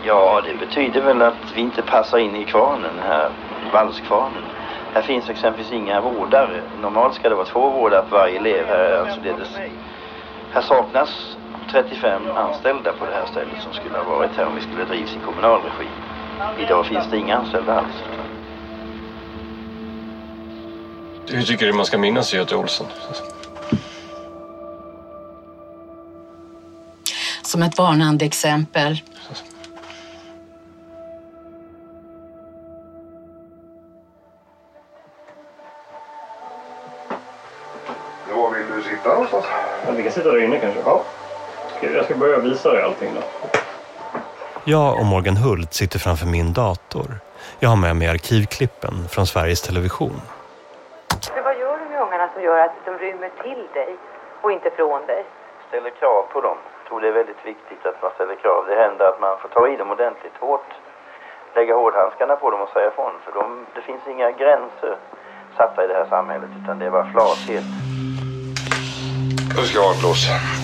Ja, 0.06 0.42
det 0.46 0.66
betyder 0.66 1.02
väl 1.02 1.22
att 1.22 1.56
vi 1.56 1.62
inte 1.62 1.82
passar 1.82 2.18
in 2.18 2.36
i 2.36 2.46
kvarnen 2.46 3.00
här, 3.04 3.30
valskvarnen. 3.74 4.44
Här 4.94 5.02
finns 5.02 5.30
exempelvis 5.30 5.72
inga 5.72 6.02
vårdare. 6.02 6.62
Normalt 6.82 7.16
ska 7.16 7.30
det 7.30 7.36
vara 7.36 7.46
två 7.46 7.70
vårdare 7.70 8.06
på 8.10 8.16
varje 8.16 8.40
elev. 8.40 8.66
Här, 8.68 8.80
är 8.80 9.00
alltså 9.00 9.22
det, 9.22 9.36
här 10.52 10.62
saknas 10.62 11.38
35 11.72 12.22
anställda 12.36 12.94
på 12.94 13.06
det 13.06 13.12
här 13.12 13.26
stället 13.26 13.62
som 13.64 13.74
skulle 13.74 13.98
ha 13.98 14.04
varit 14.04 14.32
här 14.38 14.46
om 14.46 14.56
vi 14.56 14.62
skulle 14.62 14.86
drivs 14.86 15.16
i 15.16 15.20
kommunal 15.26 15.62
regi. 15.62 15.90
Idag 16.60 16.86
finns 16.86 17.06
det 17.12 17.18
inga 17.18 17.38
anställda 17.38 17.74
alls. 17.74 17.96
Hur 21.28 21.44
tycker 21.44 21.66
du 21.66 21.74
man 21.74 21.86
ska 21.86 21.98
minnas 21.98 22.34
Göte 22.34 22.56
Olsson? 22.56 22.88
Som 27.42 27.62
ett 27.62 27.78
varnande 27.78 28.26
exempel. 28.26 29.02
Dig 42.42 42.82
allting 42.82 43.14
då. 43.16 43.22
Jag 44.64 45.00
och 45.00 45.06
Morgan 45.06 45.38
Hult 45.38 45.74
sitter 45.74 46.00
framför 46.00 46.26
min 46.26 46.54
dator. 46.54 47.10
Jag 47.60 47.70
har 47.70 47.76
med 47.76 47.96
mig 47.96 48.08
arkivklippen 48.08 48.94
från 49.10 49.26
Sveriges 49.28 49.62
Television. 49.62 50.22
Men 51.36 51.44
vad 51.44 51.58
gör 51.60 51.78
du 51.78 51.86
med 51.92 52.02
ungarna 52.02 52.30
som 52.34 52.44
gör 52.44 52.60
att 52.66 52.76
de 52.86 52.92
rymmer 53.06 53.32
till 53.44 53.64
dig 53.74 53.96
och 54.42 54.52
inte 54.52 54.70
från 54.78 55.06
dig? 55.06 55.24
Ställer 55.68 55.90
krav 55.90 56.22
på 56.34 56.42
dem. 56.42 56.58
Jag 56.78 56.88
tror 56.88 57.02
det 57.02 57.08
är 57.08 57.18
väldigt 57.22 57.46
viktigt 57.46 57.86
att 57.86 58.02
man 58.02 58.12
ställer 58.16 58.36
krav. 58.36 58.66
Det 58.70 58.76
händer 58.76 59.06
att 59.06 59.20
man 59.22 59.38
får 59.42 59.50
ta 59.50 59.68
i 59.68 59.76
dem 59.78 59.92
ordentligt 59.92 60.38
hårt. 60.40 60.72
Lägga 61.56 61.76
hårdhandskarna 61.76 62.36
på 62.36 62.52
dem 62.52 62.62
och 62.62 62.70
säga 62.70 62.88
ifrån. 62.88 63.14
För 63.26 63.32
de, 63.40 63.66
det 63.76 63.82
finns 63.82 64.04
inga 64.08 64.32
gränser 64.32 64.96
satta 65.58 65.84
i 65.86 65.88
det 65.88 65.94
här 65.94 66.08
samhället 66.10 66.50
utan 66.64 66.80
det 66.80 66.86
är 66.86 66.92
bara 66.92 67.12
flathet. 67.12 67.64
Nu 69.56 69.62
ska 69.64 69.78
jag 69.80 69.86
ha 69.86 69.94
ett 69.94 70.00
blås. 70.00 70.61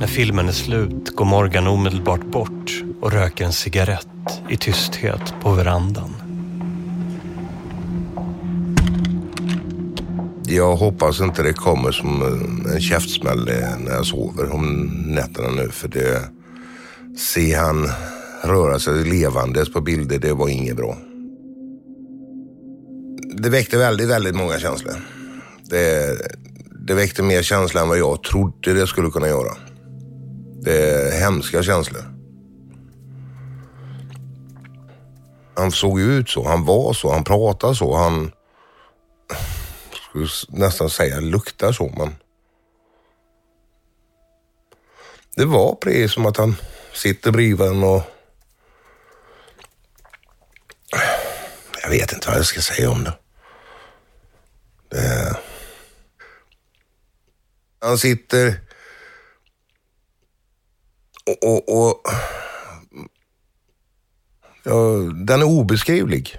När 0.00 0.06
filmen 0.06 0.48
är 0.48 0.52
slut 0.52 1.16
går 1.16 1.24
Morgan 1.24 1.66
omedelbart 1.66 2.24
bort 2.24 2.82
och 3.00 3.12
röker 3.12 3.44
en 3.44 3.52
cigarett 3.52 4.08
i 4.48 4.56
tysthet 4.56 5.34
på 5.42 5.52
verandan. 5.52 6.14
Jag 10.44 10.76
hoppas 10.76 11.20
inte 11.20 11.42
det 11.42 11.52
kommer 11.52 11.92
som 11.92 12.22
eh, 12.22 12.74
en 12.74 12.80
käftsmäll 12.80 13.44
när 13.78 13.92
jag 13.92 14.06
sover 14.06 14.54
om 14.54 14.86
nätterna 15.06 15.48
nu. 15.48 15.68
För 15.68 15.88
det... 15.88 16.22
Se 17.18 17.54
han 17.54 17.88
röra 18.42 18.78
sig 18.78 19.04
levandes 19.04 19.72
på 19.72 19.80
bilder, 19.80 20.18
det 20.18 20.32
var 20.32 20.48
inget 20.48 20.76
bra. 20.76 20.98
Det 23.36 23.50
väckte 23.50 23.78
väldigt, 23.78 24.08
väldigt 24.08 24.36
många 24.36 24.58
känslor. 24.58 24.94
Det, 25.70 26.16
det 26.86 26.94
väckte 26.94 27.22
mer 27.22 27.42
känslor 27.42 27.82
än 27.82 27.88
vad 27.88 27.98
jag 27.98 28.22
trodde 28.22 28.74
det 28.74 28.86
skulle 28.86 29.10
kunna 29.10 29.28
göra. 29.28 29.65
Det 30.66 30.90
är 30.90 31.20
hemska 31.20 31.62
känslor. 31.62 32.02
Han 35.56 35.72
såg 35.72 36.00
ut 36.00 36.30
så, 36.30 36.48
han 36.48 36.64
var 36.64 36.92
så, 36.92 37.12
han 37.12 37.24
pratade 37.24 37.74
så, 37.74 37.96
han 37.96 38.32
skulle 40.10 40.28
nästan 40.48 40.90
säga 40.90 41.20
luktar 41.20 41.72
så 41.72 41.94
men 41.98 42.16
det 45.36 45.44
var 45.44 45.74
precis 45.74 46.12
som 46.12 46.26
att 46.26 46.36
han 46.36 46.56
sitter 46.94 47.30
bredvid 47.30 47.66
en 47.66 47.84
och 47.84 48.02
jag 51.82 51.90
vet 51.90 52.12
inte 52.12 52.28
vad 52.28 52.38
jag 52.38 52.46
ska 52.46 52.60
säga 52.60 52.90
om 52.90 53.04
det. 53.04 53.18
det... 54.88 55.36
Han 57.80 57.98
sitter 57.98 58.65
och, 61.26 61.44
och, 61.44 61.88
och 61.88 62.02
ja, 64.64 64.72
den 65.26 65.40
är 65.40 65.46
obeskrivlig. 65.46 66.36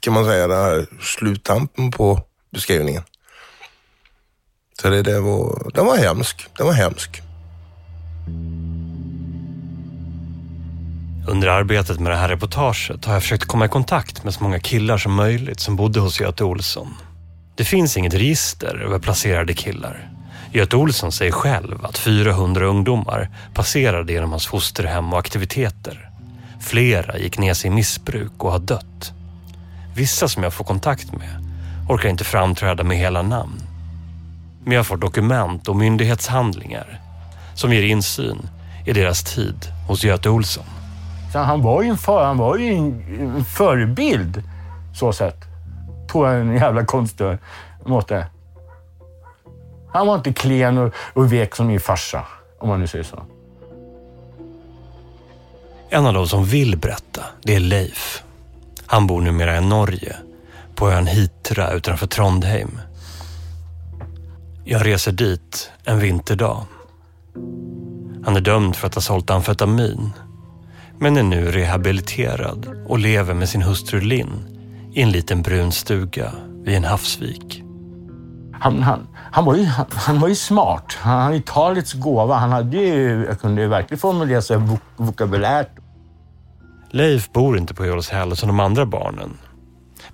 Kan 0.00 0.14
man 0.14 0.24
säga, 0.24 0.48
den 0.48 0.64
här 0.64 0.86
sluttampen 1.00 1.90
på 1.90 2.20
beskrivningen. 2.50 3.02
Så 4.82 4.90
det, 4.90 5.02
det 5.02 5.20
var, 5.20 5.70
den 5.74 5.86
var 5.86 5.96
hemsk. 5.96 6.46
Den 6.56 6.66
var 6.66 6.74
hemsk. 6.74 7.22
Under 11.28 11.48
arbetet 11.48 12.00
med 12.00 12.12
det 12.12 12.16
här 12.16 12.28
reportaget 12.28 13.04
har 13.04 13.12
jag 13.12 13.22
försökt 13.22 13.44
komma 13.44 13.64
i 13.64 13.68
kontakt 13.68 14.24
med 14.24 14.34
så 14.34 14.42
många 14.42 14.60
killar 14.60 14.98
som 14.98 15.14
möjligt 15.14 15.60
som 15.60 15.76
bodde 15.76 16.00
hos 16.00 16.20
Göte 16.20 16.44
Olsson. 16.44 16.94
Det 17.56 17.64
finns 17.64 17.96
inget 17.96 18.14
register 18.14 18.76
över 18.76 18.98
placerade 18.98 19.54
killar. 19.54 20.17
Göte 20.52 20.76
Olsson 20.76 21.12
säger 21.12 21.32
själv 21.32 21.84
att 21.84 21.98
400 21.98 22.66
ungdomar 22.66 23.30
passerade 23.54 24.12
genom 24.12 24.30
hans 24.30 24.46
fosterhem 24.46 25.12
och 25.12 25.18
aktiviteter. 25.18 26.10
Flera 26.60 27.18
gick 27.18 27.38
ner 27.38 27.54
sig 27.54 27.70
i 27.70 27.74
missbruk 27.74 28.44
och 28.44 28.52
har 28.52 28.58
dött. 28.58 29.12
Vissa 29.94 30.28
som 30.28 30.42
jag 30.42 30.52
får 30.52 30.64
kontakt 30.64 31.12
med 31.12 31.44
orkar 31.88 32.08
inte 32.08 32.24
framträda 32.24 32.84
med 32.84 32.96
hela 32.96 33.22
namn. 33.22 33.62
Men 34.64 34.72
jag 34.72 34.86
får 34.86 34.96
dokument 34.96 35.68
och 35.68 35.76
myndighetshandlingar 35.76 37.00
som 37.54 37.72
ger 37.72 37.82
insyn 37.82 38.48
i 38.86 38.92
deras 38.92 39.34
tid 39.34 39.66
hos 39.88 40.04
Göte 40.04 40.30
Olsson. 40.30 40.64
Så 41.32 41.38
han 41.38 41.62
var 41.62 41.82
ju 41.82 41.88
en, 41.88 41.98
för, 41.98 42.24
han 42.24 42.38
var 42.38 42.56
ju 42.56 42.74
en 42.74 43.44
förebild, 43.44 44.42
så 44.94 45.12
sett. 45.12 45.44
På 46.08 46.26
en 46.26 46.54
jävla 46.54 46.84
konstig 46.84 47.38
måte. 47.86 48.26
Han 49.92 50.06
var 50.06 50.14
inte 50.14 50.32
klen 50.32 50.78
och, 50.78 50.94
och 51.12 51.32
vek 51.32 51.54
som 51.54 51.66
min 51.66 51.80
farsa, 51.80 52.26
om 52.58 52.68
man 52.68 52.80
nu 52.80 52.86
säger 52.86 53.04
så. 53.04 53.22
En 55.90 56.06
av 56.06 56.14
de 56.14 56.28
som 56.28 56.44
vill 56.44 56.78
berätta, 56.78 57.22
det 57.42 57.54
är 57.54 57.60
Leif. 57.60 58.22
Han 58.86 59.06
bor 59.06 59.20
numera 59.20 59.56
i 59.56 59.60
Norge, 59.60 60.16
på 60.74 60.90
ön 60.90 61.06
Hitra 61.06 61.72
utanför 61.72 62.06
Trondheim. 62.06 62.80
Jag 64.64 64.86
reser 64.86 65.12
dit 65.12 65.70
en 65.84 65.98
vinterdag. 65.98 66.66
Han 68.24 68.36
är 68.36 68.40
dömd 68.40 68.76
för 68.76 68.86
att 68.86 68.94
ha 68.94 69.02
sålt 69.02 69.30
amfetamin, 69.30 70.10
men 70.98 71.16
är 71.16 71.22
nu 71.22 71.52
rehabiliterad 71.52 72.84
och 72.86 72.98
lever 72.98 73.34
med 73.34 73.48
sin 73.48 73.62
hustru 73.62 74.00
Linn 74.00 74.58
i 74.92 75.02
en 75.02 75.10
liten 75.10 75.42
brun 75.42 75.72
stuga 75.72 76.32
vid 76.64 76.76
en 76.76 76.84
havsvik. 76.84 77.62
Han, 78.60 78.82
han, 78.82 79.08
han, 79.32 79.44
var 79.44 79.54
ju, 79.54 79.64
han, 79.64 79.86
han 79.90 80.20
var 80.20 80.28
ju 80.28 80.34
smart. 80.34 80.96
Han 81.00 81.20
hade 81.20 81.36
ju 81.36 81.42
talets 81.42 81.92
gåva. 81.92 82.34
Han 82.34 82.52
hade 82.52 82.76
ju, 82.76 83.24
jag 83.28 83.40
kunde 83.40 83.62
ju 83.62 83.68
verkligen 83.68 83.98
formulera 83.98 84.42
sig 84.42 84.56
vok 84.56 84.80
vokabulärt. 84.96 85.70
Leif 86.90 87.32
bor 87.32 87.58
inte 87.58 87.74
på 87.74 87.86
Hjulshäll 87.86 88.36
som 88.36 88.48
de 88.48 88.60
andra 88.60 88.86
barnen. 88.86 89.38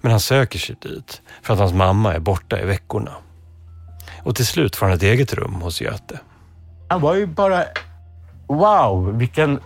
Men 0.00 0.10
han 0.10 0.20
söker 0.20 0.58
sig 0.58 0.76
dit 0.80 1.22
för 1.42 1.54
att 1.54 1.60
hans 1.60 1.72
mamma 1.72 2.14
är 2.14 2.18
borta 2.18 2.60
i 2.60 2.64
veckorna. 2.64 3.12
Och 4.22 4.36
till 4.36 4.46
slut 4.46 4.76
får 4.76 4.86
han 4.86 4.94
ett 4.94 5.02
eget 5.02 5.34
rum 5.34 5.54
hos 5.54 5.80
Göte. 5.80 6.20
Han 6.88 7.00
var 7.00 7.14
ju 7.14 7.26
bara... 7.26 7.64
Wow, 8.46 9.18
vilken, 9.18 9.60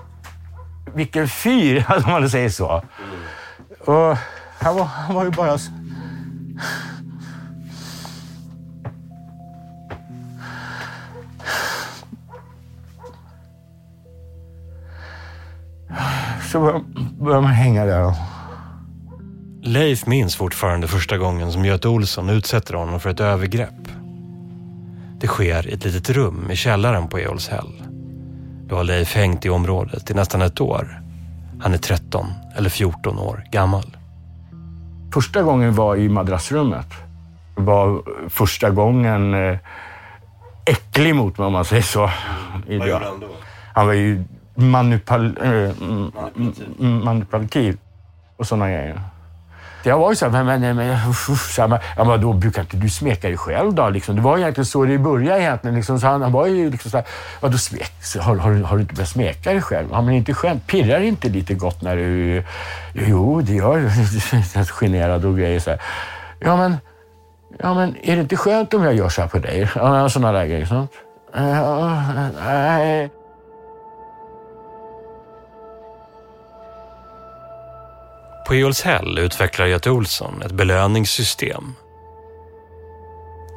vilken 0.95 1.29
fyr, 1.29 1.85
om 2.07 2.11
man 2.11 2.31
säger 2.31 2.49
så. 2.49 2.83
Och 3.81 4.17
han, 4.59 4.77
var, 4.77 4.85
han 4.85 5.15
var 5.15 5.25
ju 5.25 5.31
bara... 5.31 5.59
Så 16.53 16.81
började 17.19 17.43
man 17.43 17.53
hänga 17.53 17.85
där. 17.85 18.15
Leif 19.63 20.07
minns 20.07 20.37
fortfarande 20.37 20.89
första 20.89 21.19
gången 21.19 21.53
som 21.53 21.65
Göte 21.65 21.89
Olsson 21.89 22.29
utsätter 22.29 22.75
honom 22.75 23.01
för 23.01 23.11
ett 23.11 23.21
övergrepp. 23.21 23.89
Det 25.21 25.27
sker 25.27 25.69
i 25.69 25.73
ett 25.73 25.85
litet 25.85 26.11
rum 26.11 26.51
i 26.51 26.57
källaren 26.57 27.09
på 27.09 27.19
Eolshäll. 27.19 27.83
Då 28.69 28.77
har 28.77 28.85
Leif 28.85 29.15
hängt 29.15 29.47
i 29.47 29.51
området 29.51 30.11
i 30.11 30.15
nästan 30.15 30.43
ett 30.43 30.61
år. 30.61 31.03
Han 31.61 31.75
är 31.75 31.79
13 31.79 32.27
eller 32.57 32.71
14 32.71 33.19
år 33.19 33.45
gammal. 33.53 33.97
Första 35.15 35.43
gången 35.43 35.75
var 35.75 35.97
i 35.97 36.09
madrassrummet. 36.09 36.89
Det 37.57 37.63
var 37.63 38.03
första 38.29 38.71
gången 38.71 39.35
eh, 39.35 39.59
äcklig 40.67 41.15
mot 41.15 41.39
mig 41.39 41.47
om 41.47 41.53
man 41.53 41.65
säger 41.65 41.83
så. 41.83 42.11
Vad 42.67 42.89
gjorde 42.89 43.05
han 43.05 43.21
då? 43.21 43.27
Han 43.75 43.87
var 43.87 43.95
ju 43.95 44.25
manipul 44.59 45.39
eh, 45.43 45.73
manipulativ 46.79 47.79
och 48.37 48.47
sådana 48.47 48.67
grejer. 48.67 49.01
Jag 49.83 49.99
var 49.99 50.11
ju 50.11 50.17
så 50.17 50.29
här, 50.29 50.45
men, 50.45 50.61
men, 50.61 50.77
men, 50.77 51.15
så 51.15 51.63
här, 51.63 51.69
men, 51.69 51.79
ja, 51.97 52.05
men 52.05 52.21
då 52.21 52.33
brukar 52.33 52.63
inte 52.63 52.77
du 52.77 52.91
smeka 52.91 53.29
dig 53.29 53.37
själv 53.37 53.75
då? 53.75 53.89
Liksom. 53.89 54.17
Det 54.17 54.23
var 54.23 54.39
egentligen 54.39 54.67
så 54.67 54.85
det 54.85 54.99
började 54.99 55.41
egentligen. 55.41 55.77
Liksom, 55.77 56.01
så 56.01 56.07
han, 56.07 56.23
han 56.23 56.33
var 56.33 56.47
ju 56.47 56.71
liksom 56.71 56.91
så 56.91 56.97
här, 56.97 57.07
vadå 57.41 57.59
smek? 57.59 57.93
Har, 58.21 58.37
har, 58.37 58.55
har 58.63 58.77
du 58.77 58.83
inte 58.83 58.95
börjat 58.95 59.09
smeka 59.09 59.53
dig 59.53 59.63
själv? 59.63 59.89
Ja, 59.93 60.03
men 60.03 60.15
inte 60.15 60.35
skönt. 60.35 60.67
Pirrar 60.67 61.01
inte 61.01 61.29
lite 61.29 61.55
gott 61.55 61.83
när 61.83 61.97
du... 61.97 62.45
Jo, 62.93 63.41
det 63.41 63.55
gör 63.55 63.79
det. 63.79 64.65
Generad 64.81 65.25
och 65.25 65.37
grejer 65.39 65.61
så 65.61 65.71
här. 65.71 65.81
Ja, 66.41 66.57
men, 66.57 66.77
ja, 67.59 67.75
men 67.75 67.97
är 68.03 68.17
det 68.17 68.23
inte 68.23 68.37
skönt 68.37 68.75
om 68.75 68.83
jag 68.83 68.95
gör 68.95 69.09
så 69.09 69.21
här 69.21 69.29
på 69.29 69.39
dig? 69.39 69.69
Ja, 69.75 70.09
sådana 70.09 70.39
där 70.39 70.47
grejer. 70.47 70.67
Sånt. 70.67 70.93
Nej. 72.45 73.11
På 78.49 78.55
Eolshäll 78.55 79.19
utvecklar 79.19 79.67
Göte 79.67 79.91
Olsson 79.91 80.43
ett 80.43 80.53
belöningssystem. 80.53 81.75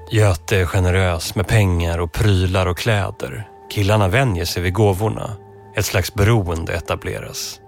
Göte 0.10 0.58
är 0.58 0.66
generös 0.66 1.36
med 1.36 1.48
pengar 1.48 2.00
och 2.00 2.12
prylar 2.12 2.66
och 2.66 2.78
kläder. 2.78 3.48
Killarna 3.70 4.08
vänjer 4.08 4.46
sig 4.46 4.64
vid 4.64 4.74
gåvorna. 4.74 5.36
Ett 5.76 5.86
slags 5.86 6.14
beroende 6.14 6.74
etableras. 6.74 7.60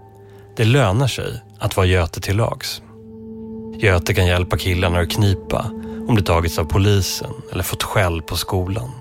Det 0.55 0.65
lönar 0.65 1.07
sig 1.07 1.41
att 1.59 1.77
vara 1.77 1.87
Göte 1.87 2.21
till 2.21 2.37
lags. 2.37 2.81
Göte 3.75 4.13
kan 4.13 4.25
hjälpa 4.25 4.57
killarna 4.57 4.99
att 4.99 5.11
knipa 5.11 5.65
om 6.07 6.15
det 6.15 6.23
tagits 6.23 6.59
av 6.59 6.65
polisen 6.65 7.33
eller 7.51 7.63
fått 7.63 7.83
skäll 7.83 8.21
på 8.21 8.35
skolan. 8.35 8.91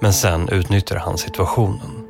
Men 0.00 0.12
sen 0.12 0.48
utnyttjar 0.48 0.96
han 0.96 1.18
situationen. 1.18 2.01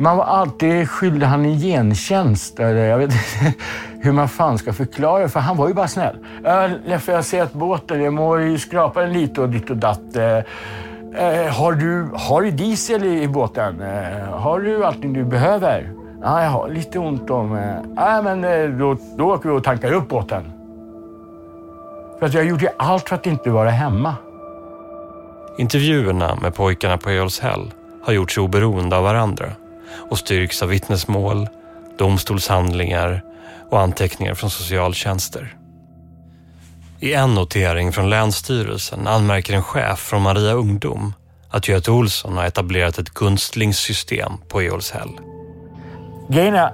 Man 0.00 0.16
var 0.16 0.24
alltid 0.24 0.90
skyldig 0.90 1.26
han 1.26 1.44
en 1.44 1.58
gentjänst. 1.58 2.60
Eller 2.60 2.84
jag 2.86 2.98
vet 2.98 3.12
inte 3.12 3.58
hur 4.00 4.12
man 4.12 4.28
fan 4.28 4.58
ska 4.58 4.72
förklara 4.72 5.22
det, 5.22 5.28
för 5.28 5.40
han 5.40 5.56
var 5.56 5.68
ju 5.68 5.74
bara 5.74 5.88
snäll. 5.88 6.16
Leffe, 6.84 7.12
jag 7.12 7.24
ser 7.24 7.42
att 7.42 7.52
båten, 7.52 8.02
jag 8.02 8.12
må 8.12 8.38
ju 8.38 8.58
skrapa 8.58 9.00
den 9.00 9.12
lite 9.12 9.40
och 9.40 9.48
ditt 9.48 9.70
och 9.70 9.76
datt. 9.76 10.16
Eh, 10.16 10.36
eh, 11.24 11.52
har, 11.52 11.72
du, 11.72 12.08
har 12.14 12.42
du 12.42 12.50
diesel 12.50 13.04
i, 13.04 13.22
i 13.22 13.28
båten? 13.28 13.80
Eh, 13.80 14.28
har 14.28 14.60
du 14.60 14.84
allting 14.84 15.12
du 15.12 15.24
behöver? 15.24 15.92
Ja, 16.22 16.42
jag 16.42 16.50
har 16.50 16.68
lite 16.68 16.98
ont 16.98 17.30
om... 17.30 17.52
“Nej, 17.94 18.22
men 18.22 18.42
då, 18.78 18.96
då 19.18 19.34
åker 19.34 19.48
vi 19.48 19.54
och 19.54 19.64
tankar 19.64 19.92
upp 19.92 20.08
båten. 20.08 20.52
För 22.18 22.26
att 22.26 22.34
jag 22.34 22.44
gjorde 22.44 22.64
ju 22.64 22.70
allt 22.78 23.08
för 23.08 23.16
att 23.16 23.26
inte 23.26 23.50
vara 23.50 23.70
hemma. 23.70 24.14
Intervjuerna 25.58 26.38
med 26.42 26.54
pojkarna 26.54 26.98
på 26.98 27.10
Eolshäll 27.10 27.72
har 28.02 28.12
gjorts 28.12 28.38
oberoende 28.38 28.96
av 28.96 29.02
varandra 29.02 29.46
och 30.10 30.18
styrks 30.18 30.62
av 30.62 30.68
vittnesmål, 30.68 31.48
domstolshandlingar 31.98 33.22
och 33.70 33.80
anteckningar 33.80 34.34
från 34.34 34.50
socialtjänster. 34.50 35.56
I 37.00 37.14
en 37.14 37.34
notering 37.34 37.92
från 37.92 38.10
Länsstyrelsen 38.10 39.06
anmärker 39.06 39.54
en 39.54 39.62
chef 39.62 39.98
från 39.98 40.22
Maria 40.22 40.52
Ungdom 40.52 41.14
att 41.50 41.68
Göte 41.68 41.90
Olsson 41.90 42.36
har 42.36 42.44
etablerat 42.44 42.98
ett 42.98 43.10
gunstlingssystem 43.10 44.32
på 44.48 44.62
Eolshäll. 44.62 45.20
Är... 46.30 46.72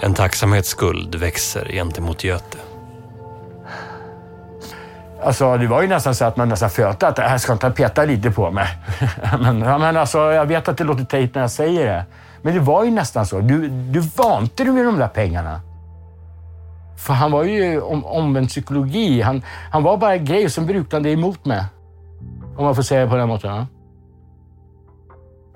En 0.00 0.14
tacksamhetsskuld 0.14 1.14
växer 1.14 1.68
gentemot 1.72 2.24
Göte. 2.24 2.58
Alltså, 5.22 5.56
det 5.56 5.66
var 5.66 5.82
ju 5.82 5.88
nästan 5.88 6.14
så 6.14 6.24
att 6.24 6.36
man 6.36 6.48
nästan 6.48 6.70
fötte 6.70 7.08
att 7.08 7.18
äh, 7.18 7.24
här 7.24 7.38
ska 7.38 7.52
inte 7.52 7.70
peta 7.70 8.04
lite 8.04 8.30
på 8.30 8.50
mig. 8.50 8.66
men, 9.40 9.60
ja, 9.60 9.78
men 9.78 9.96
alltså, 9.96 10.18
jag 10.18 10.46
vet 10.46 10.68
att 10.68 10.76
det 10.76 10.84
låter 10.84 11.04
tejt 11.04 11.32
när 11.34 11.40
jag 11.40 11.50
säger 11.50 11.86
det. 11.86 12.04
Men 12.42 12.54
det 12.54 12.60
var 12.60 12.84
ju 12.84 12.90
nästan 12.90 13.26
så. 13.26 13.40
Du, 13.40 13.68
du 13.68 14.00
vante 14.00 14.64
dig 14.64 14.72
med 14.72 14.84
de 14.84 14.98
där 14.98 15.08
pengarna. 15.08 15.60
För 16.96 17.14
han 17.14 17.30
var 17.30 17.44
ju 17.44 17.80
om, 17.80 18.04
omvänd 18.04 18.48
psykologi. 18.48 19.20
Han, 19.20 19.42
han 19.70 19.82
var 19.82 19.96
bara 19.96 20.16
grej 20.16 20.50
som 20.50 20.66
brukade 20.66 21.10
emot 21.10 21.44
mig. 21.44 21.64
Om 22.56 22.64
man 22.64 22.74
får 22.74 22.82
säga 22.82 23.08
på 23.08 23.16
den 23.16 23.28
måten. 23.28 23.54
Ja. 23.54 23.66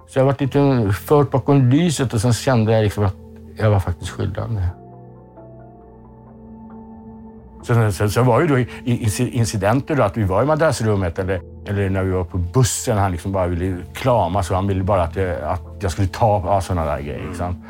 Så 0.08 0.18
jag 0.18 0.24
var 0.24 0.36
lite 0.38 0.92
fört 0.92 1.30
bakom 1.30 1.70
lyset 1.70 2.14
och 2.14 2.20
sen 2.20 2.32
kände 2.32 2.72
jag 2.72 2.82
liksom 2.82 3.04
att 3.04 3.16
jag 3.56 3.70
var 3.70 3.80
faktiskt 3.80 4.10
skyldig. 4.10 4.42
Sen, 7.62 7.92
sen, 7.92 8.10
sen 8.10 8.26
var 8.26 8.40
ju 8.40 8.46
då 8.46 8.58
incidenter 9.24 9.94
då, 9.94 10.02
att 10.02 10.16
vi 10.16 10.22
var 10.22 10.42
i 10.42 10.46
madrassrummet 10.46 11.18
eller, 11.18 11.40
eller 11.66 11.90
när 11.90 12.02
vi 12.02 12.10
var 12.10 12.24
på 12.24 12.38
bussen. 12.38 12.98
Han 12.98 13.12
liksom 13.12 13.32
bara 13.32 13.46
ville 13.46 13.76
krama 13.94 14.42
så 14.42 14.54
han 14.54 14.66
ville 14.66 14.84
bara 14.84 15.02
att 15.02 15.16
jag, 15.16 15.42
att 15.42 15.60
jag 15.80 15.92
skulle 15.92 16.08
ta 16.08 16.42
ja, 16.46 16.60
sådana 16.60 16.84
där 16.84 17.00
grejer. 17.00 17.26
Liksom. 17.28 17.64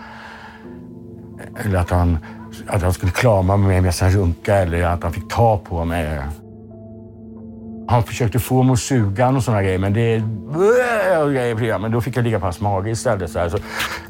Eller 1.64 1.78
att 1.78 1.90
han, 1.90 2.18
att 2.66 2.82
han 2.82 2.92
skulle 2.92 3.12
krama 3.12 3.56
mig 3.56 3.80
med 3.80 3.94
sin 3.94 4.10
runka 4.10 4.54
eller 4.54 4.82
att 4.82 5.02
han 5.02 5.12
fick 5.12 5.28
ta 5.28 5.58
på 5.58 5.84
mig. 5.84 6.20
Han 7.88 8.02
försökte 8.02 8.38
få 8.38 8.62
mig 8.62 8.72
att 8.72 8.78
suga 8.78 9.28
och 9.28 9.42
sådana 9.42 9.62
grejer, 9.62 9.78
men 9.78 9.92
det... 9.92 10.22
Grejer, 11.32 11.78
men 11.78 11.90
då 11.90 12.00
fick 12.00 12.16
jag 12.16 12.24
ligga 12.24 12.38
på 12.38 12.46
hans 12.46 12.60
mage 12.60 12.90
istället. 12.90 13.30
Så, 13.30 13.38
här, 13.38 13.48
så 13.48 13.58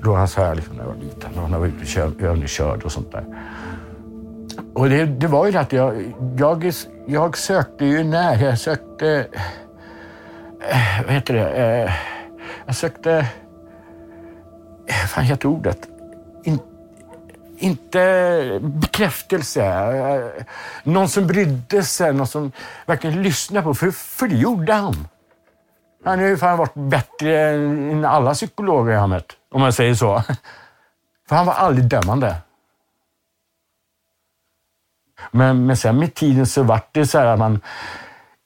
låg 0.02 0.16
han 0.16 0.28
så 0.28 0.40
här 0.40 0.54
liksom, 0.54 0.76
när 0.76 0.82
jag 0.82 0.88
var 0.88 0.96
liten 0.96 1.30
och 1.34 1.50
när 1.50 1.56
jag 1.56 1.60
var 1.60 1.66
ute 1.66 2.26
övningskörd 2.26 2.82
och 2.82 2.92
sånt 2.92 3.12
där. 3.12 3.24
Och 4.74 4.88
det, 4.88 5.04
det, 5.04 5.26
var 5.26 5.46
ju 5.46 5.52
det 5.52 5.60
att 5.60 5.72
jag, 5.72 6.14
jag, 6.36 6.72
jag 7.06 7.38
sökte 7.38 7.84
ju 7.84 8.04
när. 8.04 8.44
Jag 8.44 8.58
sökte... 8.58 9.26
Eh, 10.60 11.04
vad 11.04 11.14
heter 11.14 11.34
det? 11.34 11.50
Eh, 11.50 11.92
jag 12.66 12.76
sökte... 12.76 13.26
Vad 14.86 15.10
fan 15.10 15.24
heter 15.24 15.48
ordet? 15.48 15.88
In, 16.44 16.58
inte 17.56 18.60
bekräftelse. 18.62 20.32
Någon 20.84 21.08
som 21.08 21.26
brydde 21.26 21.82
sig, 21.82 22.12
någon 22.12 22.26
som 22.26 22.52
verkligen 22.86 23.22
lyssnade 23.22 23.64
på. 23.64 23.74
För, 23.74 23.90
för 23.90 24.28
det 24.28 24.36
gjorde 24.36 24.72
han. 24.72 25.08
Han 26.04 26.18
har 26.18 26.26
ju 26.26 26.36
fan 26.36 26.58
varit 26.58 26.74
bättre 26.74 27.50
än 27.50 28.04
alla 28.04 28.34
psykologer 28.34 28.92
jag 28.92 29.00
har 29.00 29.06
mött, 29.06 29.32
om 29.52 29.60
man 29.60 29.72
säger 29.72 29.94
så. 29.94 30.22
För 31.28 31.36
han 31.36 31.46
var 31.46 31.54
aldrig 31.54 31.88
dömande. 31.88 32.36
Men, 35.30 35.66
men 35.66 35.76
sen 35.76 35.98
med 35.98 36.14
tiden 36.14 36.46
så 36.46 36.62
vart 36.62 36.88
det 36.92 37.06
så 37.06 37.18
här 37.18 37.26
att 37.26 37.38
man 37.38 37.60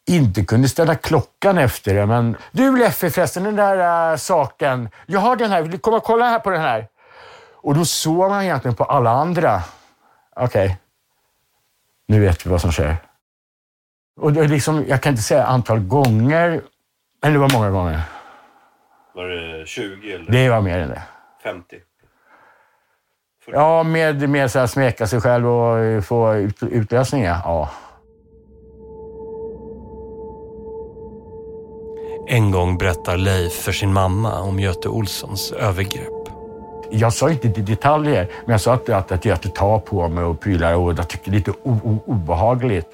inte 0.09 0.45
kunde 0.45 0.69
ställa 0.69 0.95
klockan 0.95 1.59
efter 1.59 1.95
det. 1.95 2.07
Men 2.07 2.37
du 2.53 2.77
Leffe 2.77 3.11
förresten, 3.11 3.45
den 3.45 3.57
där 3.57 4.11
äh, 4.13 4.17
saken. 4.17 4.89
Jag 5.07 5.21
har 5.21 5.37
den 5.37 5.51
här, 5.51 5.63
vill 5.63 5.71
du 5.71 5.79
komma 5.79 5.97
och 5.97 6.05
kolla 6.05 6.29
här 6.29 6.39
på 6.39 6.51
den 6.51 6.61
här? 6.61 6.89
Och 7.55 7.75
då 7.75 7.85
såg 7.85 8.31
man 8.31 8.43
egentligen 8.43 8.75
på 8.75 8.85
alla 8.85 9.11
andra. 9.11 9.63
Okej, 10.37 10.65
okay. 10.65 10.77
nu 12.09 12.21
vet 12.21 12.47
vi 12.47 12.51
vad 12.51 12.61
som 12.61 12.73
sker. 12.73 12.97
Och 14.21 14.33
det 14.33 14.49
liksom, 14.49 14.85
jag 14.89 15.03
kan 15.03 15.13
inte 15.13 15.23
säga 15.23 15.47
antal 15.47 15.81
gånger, 15.81 16.63
men 17.23 17.33
det 17.33 17.39
var 17.39 17.53
många 17.53 17.71
gånger. 17.71 18.01
Var 19.15 19.25
det 19.25 19.67
20 19.67 20.13
eller? 20.13 20.33
Det 20.33 20.49
var 20.49 20.61
mer 20.61 20.79
än 20.79 20.89
det. 20.89 21.03
50? 21.43 21.77
Ja, 23.53 23.83
med, 23.83 24.29
med 24.29 24.51
så 24.51 24.59
här 24.59 24.67
smeka 24.67 25.07
sig 25.07 25.21
själv 25.21 25.47
och 25.49 26.05
få 26.05 26.35
ut, 26.35 26.63
utlösningar. 26.63 27.41
Ja. 27.45 27.71
En 32.29 32.51
gång 32.51 32.79
berättar 32.79 33.17
Leif 33.17 33.53
för 33.53 33.73
sin 33.73 33.93
mamma 33.93 34.41
om 34.41 34.61
Göte 34.61 34.89
Olssons 34.89 35.53
övergrepp. 35.53 36.13
Jag 36.91 37.13
sa 37.13 37.31
inte 37.31 37.49
i 37.49 37.51
detaljer, 37.51 38.31
men 38.45 38.53
jag 38.53 38.61
sa 38.61 38.75
att, 38.75 38.89
att, 38.89 39.13
att 39.13 39.25
Göte 39.25 39.49
tar 39.49 39.79
på 39.79 40.09
mig 40.09 40.25
och 40.25 40.41
prylar 40.41 40.75
och 40.75 40.93
jag 40.99 41.09
tycker 41.09 41.31
det 41.31 41.37
är 41.37 41.39
lite 41.39 41.51
o, 41.51 41.81
o, 41.85 42.03
obehagligt. 42.07 42.89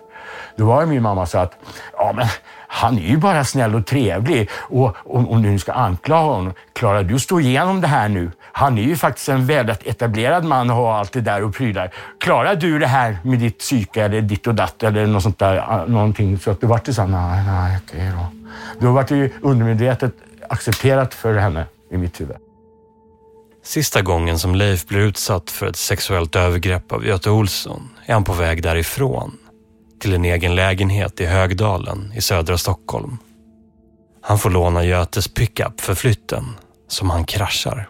Då 0.57 0.65
var 0.65 0.87
min 0.87 1.03
mamma 1.03 1.27
så 1.27 1.38
att, 1.38 1.53
ja 1.97 2.12
men 2.17 2.27
han 2.69 2.99
är 2.99 3.03
ju 3.03 3.17
bara 3.17 3.45
snäll 3.45 3.75
och 3.75 3.87
trevlig 3.87 4.51
och 4.55 4.97
om, 5.05 5.29
om 5.29 5.43
du 5.43 5.51
nu 5.51 5.59
ska 5.59 5.73
anklaga 5.73 6.35
honom, 6.35 6.53
klarar 6.73 7.03
du 7.03 7.15
att 7.15 7.21
stå 7.21 7.41
igenom 7.41 7.81
det 7.81 7.87
här 7.87 8.09
nu? 8.09 8.31
Han 8.53 8.79
är 8.79 8.83
ju 8.83 8.97
faktiskt 8.97 9.29
en 9.29 9.47
väldigt 9.47 9.87
etablerad 9.87 10.45
man 10.45 10.71
och 10.71 10.77
har 10.77 10.93
allt 10.93 11.12
det 11.12 11.21
där 11.21 11.43
och 11.43 11.55
prylar. 11.55 11.95
Klarar 12.21 12.55
du 12.55 12.79
det 12.79 12.87
här 12.87 13.19
med 13.23 13.38
ditt 13.38 13.59
psyke 13.59 14.03
eller 14.03 14.21
ditt 14.21 14.47
och 14.47 14.55
datt 14.55 14.83
eller 14.83 15.07
något 15.07 15.23
sånt 15.23 15.38
där? 15.38 15.57
Ah, 15.57 15.87
någonting. 15.87 16.38
Så 16.38 16.51
att 16.51 16.61
det 16.61 16.67
vart 16.67 16.85
det 16.85 16.95
såhär, 16.95 17.09
nej, 17.09 17.45
nej, 17.47 17.79
okej 17.85 18.12
då. 18.17 18.27
Då 18.87 18.93
vart 18.93 19.09
det 19.09 19.17
ju 19.17 19.31
undermedvetet 19.41 20.15
accepterat 20.49 21.15
för 21.15 21.37
henne 21.37 21.67
i 21.91 21.97
mitt 21.97 22.21
huvud. 22.21 22.37
Sista 23.65 24.03
gången 24.03 24.38
som 24.38 24.55
Leif 24.55 24.87
blir 24.87 25.01
utsatt 25.01 25.51
för 25.51 25.67
ett 25.67 25.77
sexuellt 25.77 26.37
övergrepp 26.37 26.93
av 26.93 27.07
Göte 27.07 27.31
Olsson 27.31 27.88
är 28.07 28.15
han 28.15 28.25
på 28.25 28.33
väg 28.33 28.62
därifrån 28.62 29.37
till 30.01 30.15
en 30.15 30.25
egen 30.25 30.55
lägenhet 30.55 31.21
i 31.21 31.27
Högdalen 31.27 32.12
i 32.17 32.21
södra 32.21 32.59
Stockholm. 32.59 33.19
Han 34.23 34.38
får 34.38 34.51
låna 34.51 34.85
Götes 34.85 35.29
pickup 35.29 35.81
för 35.81 35.95
flytten 35.95 36.45
som 36.88 37.11
han 37.11 37.25
kraschar. 37.25 37.88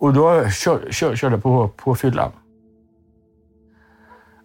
Och 0.00 0.12
då 0.12 0.50
kör, 0.50 0.92
kör, 0.92 1.16
körde 1.16 1.34
jag 1.34 1.42
på, 1.42 1.68
på 1.68 1.94
fyllan. 1.94 2.32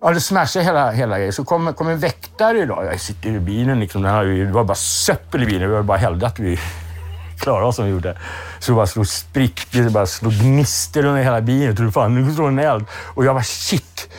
Ja, 0.01 0.11
det 0.11 0.21
smashade 0.21 0.65
hela, 0.65 0.91
hela 0.91 1.17
grejen. 1.17 1.33
Så 1.33 1.45
kom, 1.45 1.73
kom 1.73 1.87
en 1.87 1.99
väktare 1.99 2.59
idag. 2.59 2.85
Jag 2.85 2.99
sitter 2.99 3.29
i 3.29 3.39
bilen. 3.39 3.79
Liksom, 3.79 4.01
det 4.01 4.51
var 4.51 4.63
bara 4.63 4.75
söppel 4.75 5.43
i 5.43 5.45
bilen. 5.45 5.69
Vi 5.69 5.75
var 5.75 5.83
bara 5.83 5.97
hällde 5.97 6.27
att 6.27 6.39
vi 6.39 6.59
Klara 7.39 7.71
som 7.71 7.85
vi 7.85 7.91
gjorde. 7.91 8.17
Så 8.59 8.71
det 8.71 8.75
bara 8.75 8.87
slog 8.87 9.07
sprickor, 9.07 9.81
det 9.81 9.89
bara 9.89 10.05
slog 10.05 10.33
gnistor 10.33 11.05
under 11.05 11.23
hela 11.23 11.41
bilen. 11.41 11.67
Jag 11.67 11.77
trodde 11.77 11.91
fan, 11.91 12.15
nu 12.15 12.33
står 12.33 12.47
en 12.47 12.59
eld. 12.59 12.85
Och 12.91 13.25
jag 13.25 13.35
bara 13.35 13.43
shit. 13.43 14.09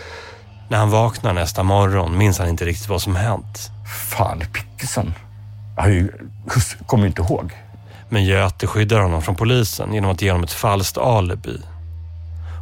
När 0.69 0.79
han 0.79 0.91
vaknar 0.91 1.33
nästa 1.33 1.63
morgon 1.63 2.19
minns 2.19 2.39
han 2.39 2.49
inte 2.49 2.65
riktigt 2.65 2.89
vad 2.89 3.03
som 3.03 3.17
hänt. 3.17 3.71
Fan, 4.11 4.43
pickisen. 4.53 5.15
Jag 5.77 6.09
kommer 6.87 7.07
inte 7.07 7.23
ihåg. 7.23 7.66
Men 8.09 8.25
Göte 8.25 8.67
skyddar 8.67 9.01
honom 9.01 9.23
från 9.23 9.37
polisen 9.37 9.95
genom 9.95 10.11
att 10.11 10.23
ge 10.23 10.31
honom 10.31 10.45
ett 10.45 10.53
falskt 10.53 10.99
alibi. 10.99 11.61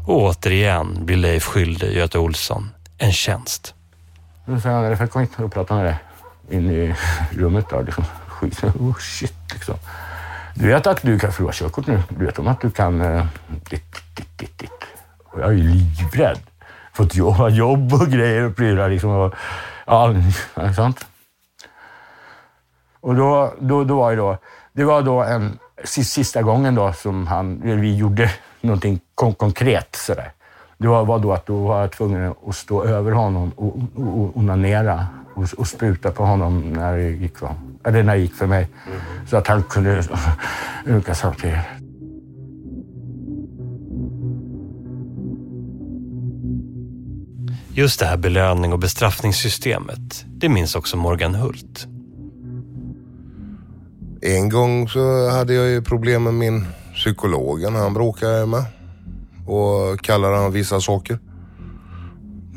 Och 0.07 0.23
återigen 0.23 1.07
blir 1.07 1.17
Leif 1.17 1.45
skyldig 1.45 1.97
Göte 1.97 2.19
Olsson 2.19 2.71
en 2.99 3.13
tjänst. 3.13 3.75
Då 4.47 4.61
säger 4.61 4.77
han, 4.77 4.85
jag 4.85 5.11
kom 5.11 5.21
hit 5.21 5.31
och 5.39 5.53
prata 5.53 5.75
med 5.75 5.85
dig 5.85 5.99
in 6.51 6.71
i 6.71 6.95
rummet 7.31 7.69
där. 7.71 7.83
Liksom. 7.83 8.05
Skit, 8.29 8.65
oh 8.65 8.95
shit 8.95 9.35
liksom. 9.53 9.75
Du 10.55 10.67
vet 10.69 10.87
att 10.87 11.03
du 11.03 11.19
kan 11.19 11.33
förlora 11.33 11.53
körkort 11.53 11.87
nu. 11.87 12.03
Du 12.09 12.25
vet 12.27 12.39
om 12.39 12.49
att 12.49 12.61
du 12.61 12.71
kan... 12.71 13.01
Uh. 13.01 13.27
Och 15.25 15.41
jag 15.41 15.49
är 15.49 15.53
ju 15.53 15.63
livrädd. 15.63 16.39
Fått 16.93 17.15
jobba 17.15 17.49
jobb 17.49 17.93
och 17.93 18.09
grejer 18.09 18.43
och 18.43 18.57
prylar 18.57 18.91
liksom. 18.91 19.11
Och, 19.11 19.35
ja, 19.87 20.15
sant. 20.77 21.07
Och 23.01 23.15
då, 23.15 23.55
då, 23.61 23.85
då 23.85 23.97
var 23.97 24.11
det 24.11 24.17
då... 24.17 24.39
Det 24.77 24.85
var 24.85 25.03
då 25.03 25.23
en 25.23 25.59
sista 25.85 26.43
gången 26.43 26.75
då 26.75 26.93
som 26.93 27.27
han, 27.27 27.61
vi 27.81 27.97
gjorde 27.97 28.31
någonting 28.61 29.01
kon 29.15 29.35
konkret 29.35 29.97
sådär. 29.97 30.33
Det 30.79 30.89
var, 30.89 31.05
var 31.05 31.19
då 31.19 31.33
att 31.33 31.47
då 31.47 31.57
var 31.57 31.81
jag 31.81 31.93
tvungen 31.93 32.35
att 32.47 32.57
stå 32.57 32.85
över 32.85 33.13
honom 33.13 33.53
och, 33.57 33.67
och, 33.67 34.21
och 34.21 34.37
onanera 34.37 35.07
och, 35.35 35.49
och 35.59 35.69
spruta 35.69 36.11
på 36.11 36.25
honom 36.25 36.73
när 36.73 36.97
det 36.97 37.11
gick, 37.11 37.41
va? 37.41 37.55
Eller 37.85 38.03
när 38.03 38.15
det 38.15 38.21
gick 38.21 38.35
för 38.35 38.47
mig. 38.47 38.69
Mm. 38.87 39.01
Så 39.27 39.37
att 39.37 39.47
han 39.47 39.63
kunde 39.63 40.03
runka 40.85 41.15
samtidigt. 41.15 41.59
Just 47.75 48.01
det 48.01 48.07
här 48.07 48.17
belöning 48.17 48.73
och 48.73 48.79
bestraffningssystemet, 48.79 50.25
det 50.27 50.49
minns 50.49 50.75
också 50.75 50.97
Morgan 50.97 51.35
Hult. 51.35 51.94
En 54.27 54.49
gång 54.49 54.89
så 54.89 55.29
hade 55.29 55.55
jag 55.55 55.69
ju 55.69 55.83
problem 55.83 56.23
med 56.23 56.35
min 56.35 56.67
psykologen 56.95 57.75
han 57.75 57.95
bråkade 57.95 58.47
med 58.47 58.65
och 59.47 60.01
kallade 60.01 60.37
han 60.37 60.53
vissa 60.53 60.81
saker. 60.81 61.19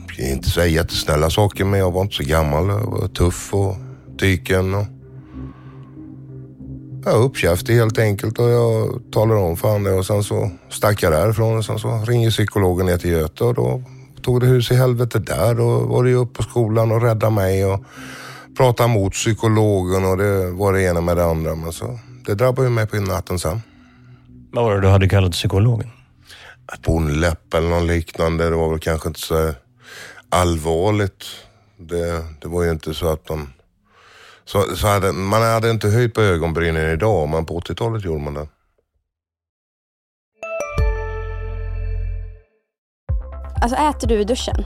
Jag 0.08 0.16
kan 0.16 0.26
inte 0.26 0.50
säga 0.50 0.68
jättesnälla 0.68 1.30
saker 1.30 1.66
men 1.66 1.80
jag 1.80 1.92
var 1.92 2.02
inte 2.02 2.16
så 2.16 2.24
gammal. 2.24 2.68
Jag 2.68 2.92
var 2.92 3.08
tuff 3.08 3.54
och 3.54 3.76
tyken. 4.20 4.76
Och... 4.76 4.86
Jag 7.06 7.24
uppkäftig 7.24 7.76
helt 7.76 8.00
enkelt 8.00 8.40
och 8.40 8.50
jag 8.50 9.02
talade 9.12 9.42
om 9.42 9.58
för 9.58 9.72
honom 9.72 9.98
och 9.98 10.06
sen 10.06 10.24
så 10.24 10.52
stack 10.70 11.04
jag 11.04 11.12
därifrån 11.12 11.58
och 11.58 11.66
sen 11.66 11.80
så 11.80 11.98
ringer 12.08 12.32
psykologen 12.32 12.86
ner 12.86 12.98
till 12.98 13.12
Göte 13.12 13.44
och 13.44 13.54
då 13.54 13.82
tog 14.22 14.40
det 14.40 14.48
hus 14.48 14.72
i 14.72 14.76
helvete 14.76 15.20
där. 15.20 15.56
Då 15.56 15.80
var 15.80 16.04
det 16.04 16.10
ju 16.10 16.16
upp 16.16 16.34
på 16.34 16.44
skolan 16.44 16.92
och 16.92 17.02
rädda 17.02 17.30
mig 17.30 17.66
och 17.66 17.84
prata 18.58 18.88
mot 18.88 19.13
psykologen 19.13 20.06
och 20.06 20.17
det 20.17 20.52
var 20.52 20.74
det 20.74 20.84
ena 20.84 21.02
med 21.02 21.17
det 21.17 21.26
andra. 21.26 21.56
Men 21.56 21.74
så, 21.74 22.00
det 22.26 22.36
drabbade 22.36 22.67
ju 22.67 22.74
mig 22.74 22.88
på 22.88 22.96
natten 22.96 23.39
sen. 23.39 23.62
Vad 24.52 24.63
var 24.65 24.76
det 24.76 24.82
du 24.82 24.88
hade 24.88 25.10
kallat 25.10 25.32
psykologen? 25.32 25.89
Bondläpp 26.86 27.54
eller 27.54 27.70
något 27.70 27.88
liknande. 27.88 28.50
Det 28.50 28.56
var 28.56 28.70
väl 28.70 28.80
kanske 28.80 29.08
inte 29.08 29.20
så 29.20 29.54
allvarligt. 30.30 31.26
Det, 31.78 32.24
det 32.41 32.48
var 32.48 32.63
ju 32.63 32.72
inte 32.72 32.93
så 32.93 33.08
att 33.08 33.26
de... 33.26 33.54
Så, 34.46 34.76
så 34.76 34.88
hade, 34.88 35.12
man 35.12 35.41
hade 35.41 35.70
inte 35.70 35.89
höjt 35.89 36.13
på 36.13 36.22
ögonbrynen 36.22 36.91
idag, 36.91 37.30
men 37.30 37.46
på 37.46 37.60
80-talet 37.60 38.06
gjorde 38.06 38.22
man 38.22 38.34
det. 38.34 38.48
Alltså 43.62 43.78
äter 43.78 44.08
du 44.08 44.22
i 44.22 44.24
duschen? 44.24 44.65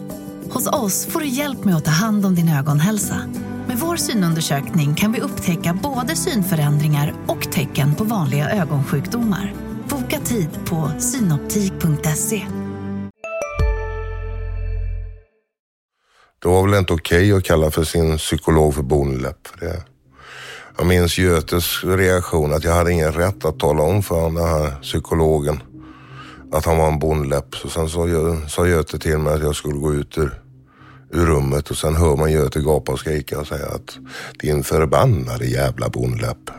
Hos 0.53 0.67
oss 0.67 1.05
får 1.05 1.19
du 1.19 1.27
hjälp 1.27 1.65
med 1.65 1.75
att 1.75 1.85
ta 1.85 1.91
hand 1.91 2.25
om 2.25 2.35
din 2.35 2.49
ögonhälsa. 2.49 3.21
Med 3.67 3.79
vår 3.79 3.95
synundersökning 3.95 4.95
kan 4.95 5.11
vi 5.11 5.21
upptäcka 5.21 5.79
både 5.83 6.15
synförändringar 6.15 7.13
och 7.27 7.51
tecken 7.51 7.95
på 7.95 8.03
vanliga 8.03 8.49
ögonsjukdomar. 8.49 9.53
Boka 9.89 10.19
tid 10.19 10.49
på 10.65 10.91
synoptik.se. 10.99 12.47
Det 16.41 16.47
var 16.47 16.67
väl 16.67 16.79
inte 16.79 16.93
okej 16.93 17.33
okay 17.33 17.37
att 17.37 17.43
kalla 17.43 17.71
för 17.71 17.83
sin 17.83 18.17
psykolog 18.17 18.73
för 18.73 18.83
bonläpp. 18.83 19.59
Det, 19.59 19.83
jag 20.77 20.87
minns 20.87 21.17
Götes 21.17 21.83
reaktion 21.83 22.53
att 22.53 22.63
jag 22.63 22.73
hade 22.73 22.91
ingen 22.91 23.11
rätt 23.11 23.45
att 23.45 23.59
tala 23.59 23.83
om 23.83 24.03
för 24.03 24.21
den 24.21 24.37
här 24.37 24.81
psykologen 24.81 25.63
att 26.51 26.65
han 26.65 26.77
var 26.77 26.87
en 26.87 26.99
bonläpp. 26.99 27.55
Så 27.55 27.69
sen 27.69 27.89
sa 28.49 28.67
Göte 28.67 28.99
till 28.99 29.17
mig 29.17 29.33
att 29.33 29.41
jag 29.41 29.55
skulle 29.55 29.77
gå 29.77 29.93
ut 29.93 30.17
ur, 30.17 30.40
ur 31.13 31.25
rummet 31.25 31.69
och 31.69 31.77
sen 31.77 31.95
hör 31.95 32.15
man 32.15 32.31
Göte 32.31 32.59
gapa 32.59 32.91
och 32.91 32.99
skrika 32.99 33.39
och 33.39 33.47
säga 33.47 33.65
att 33.65 33.97
din 34.39 34.63
förbannade 34.63 35.45
jävla 35.45 35.89
bondläpp. 35.89 36.49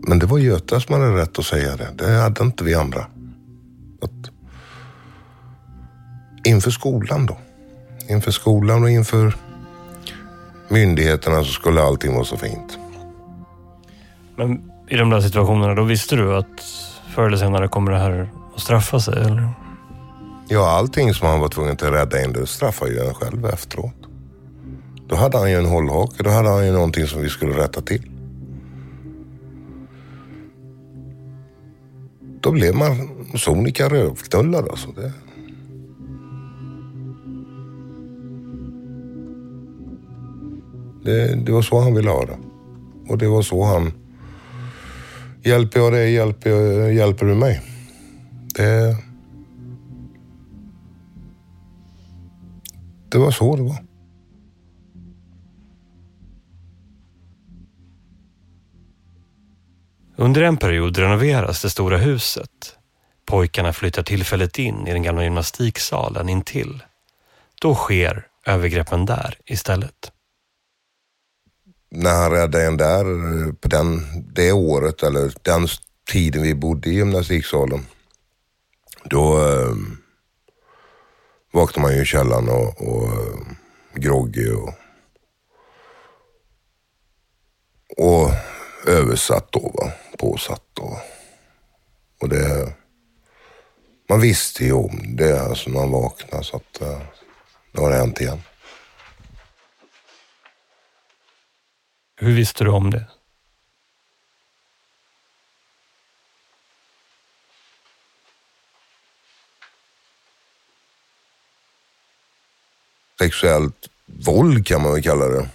Men 0.00 0.18
det 0.18 0.26
var 0.26 0.38
Göte 0.38 0.80
som 0.80 0.94
hade 0.94 1.16
rätt 1.16 1.38
att 1.38 1.44
säga 1.44 1.76
det. 1.76 1.88
Det 1.94 2.10
hade 2.10 2.44
inte 2.44 2.64
vi 2.64 2.74
andra. 2.74 3.00
Att, 4.02 4.30
inför 6.44 6.70
skolan 6.70 7.26
då. 7.26 7.38
Inför 8.08 8.30
skolan 8.30 8.82
och 8.82 8.90
inför 8.90 9.34
myndigheterna 10.68 11.44
så 11.44 11.52
skulle 11.52 11.82
allting 11.82 12.14
vara 12.14 12.24
så 12.24 12.36
fint. 12.36 12.78
Men 14.36 14.70
i 14.88 14.96
de 14.96 15.10
där 15.10 15.20
situationerna, 15.20 15.74
då 15.74 15.82
visste 15.82 16.16
du 16.16 16.36
att 16.36 16.60
förr 17.14 17.26
eller 17.26 17.36
senare 17.36 17.68
kommer 17.68 17.92
det 17.92 17.98
här 17.98 18.28
att 18.54 18.60
straffa 18.60 19.00
sig 19.00 19.14
eller? 19.14 19.48
Ja, 20.52 20.70
allting 20.70 21.14
som 21.14 21.28
han 21.28 21.40
var 21.40 21.48
tvungen 21.48 21.72
att 21.72 21.82
rädda 21.82 22.24
in 22.24 22.32
det 22.32 22.46
straffade 22.46 22.92
ju 22.92 23.04
han 23.04 23.14
själv 23.14 23.46
efteråt. 23.46 23.94
Då 25.08 25.16
hade 25.16 25.38
han 25.38 25.50
ju 25.50 25.56
en 25.56 25.66
hållhake, 25.66 26.22
då 26.22 26.30
hade 26.30 26.48
han 26.48 26.66
ju 26.66 26.72
någonting 26.72 27.06
som 27.06 27.22
vi 27.22 27.28
skulle 27.28 27.52
rätta 27.52 27.80
till. 27.80 28.10
Då 32.40 32.52
blev 32.52 32.74
man 32.74 33.08
sonika 33.38 33.88
rövknullad 33.88 34.68
alltså. 34.68 34.88
Det... 34.92 35.12
Det, 41.04 41.34
det 41.34 41.52
var 41.52 41.62
så 41.62 41.80
han 41.80 41.94
ville 41.94 42.10
ha 42.10 42.24
det. 42.24 42.38
Och 43.08 43.18
det 43.18 43.28
var 43.28 43.42
så 43.42 43.64
han... 43.64 43.92
Hjälper 45.42 45.80
jag 45.80 45.92
dig, 45.92 46.12
hjälper, 46.12 46.88
hjälper 46.88 47.26
du 47.26 47.34
mig? 47.34 47.60
Det... 48.54 48.96
Det 53.10 53.18
var 53.18 53.30
så 53.30 53.56
det 53.56 53.62
var. 53.62 53.84
Under 60.16 60.42
en 60.42 60.56
period 60.56 60.98
renoveras 60.98 61.62
det 61.62 61.70
stora 61.70 61.96
huset. 61.96 62.76
Pojkarna 63.26 63.72
flyttar 63.72 64.02
tillfälligt 64.02 64.58
in 64.58 64.86
i 64.86 64.92
den 64.92 65.02
gamla 65.02 65.24
gymnastiksalen 65.24 66.28
intill. 66.28 66.82
Då 67.60 67.74
sker 67.74 68.26
övergreppen 68.46 69.06
där 69.06 69.38
istället. 69.46 70.12
När 71.90 72.14
han 72.14 72.30
räddade 72.30 72.64
en 72.64 72.76
där 72.76 73.04
på 73.52 73.68
den, 73.68 74.02
det 74.34 74.52
året 74.52 75.02
eller 75.02 75.32
den 75.42 75.68
tiden 76.12 76.42
vi 76.42 76.54
bodde 76.54 76.90
i 76.90 76.94
gymnastiksalen 76.94 77.86
då 79.04 79.38
vaknar 81.52 81.82
vaknade 81.82 81.82
man 81.82 81.94
ju 81.94 82.02
i 82.02 82.04
källaren 82.04 82.48
och, 82.48 82.88
och 82.88 83.10
groggy 83.94 84.50
och, 84.50 84.74
och 87.96 88.30
översatt 88.86 89.52
då, 89.52 89.72
va? 89.74 89.92
påsatt. 90.18 90.78
Och, 90.78 90.98
och 92.20 92.28
det, 92.28 92.72
man 94.08 94.20
visste 94.20 94.64
ju 94.64 94.72
om 94.72 95.16
det 95.16 95.40
alltså 95.40 95.70
när 95.70 95.80
man 95.80 95.90
vaknade 95.90 96.44
så 96.44 96.56
att 96.56 96.80
eh, 96.80 97.00
det 97.72 97.80
har 97.80 97.90
hänt 97.90 98.20
igen. 98.20 98.42
Hur 102.16 102.34
visste 102.34 102.64
du 102.64 102.70
om 102.70 102.90
det? 102.90 103.06
Sexuellt 113.20 113.88
våld 114.06 114.66
kan 114.66 114.82
man 114.82 114.92
väl 114.92 115.02
kalla 115.02 115.28
det. 115.28 115.48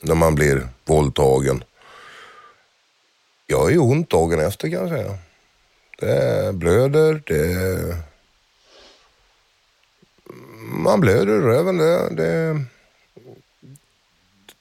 När 0.00 0.14
man 0.14 0.34
blir 0.34 0.68
våldtagen. 0.84 1.64
Jag 3.46 3.58
har 3.58 3.70
ju 3.70 3.78
ont 3.78 4.10
dagen 4.10 4.40
efter 4.40 4.70
kan 4.70 4.78
jag 4.78 4.88
säga. 4.88 5.18
Det 5.98 6.54
blöder, 6.54 7.22
det... 7.26 7.96
Man 10.60 11.00
blöder 11.00 11.38
i 11.38 11.40
röven. 11.40 11.78
Det, 11.78 12.14
det, 12.14 12.64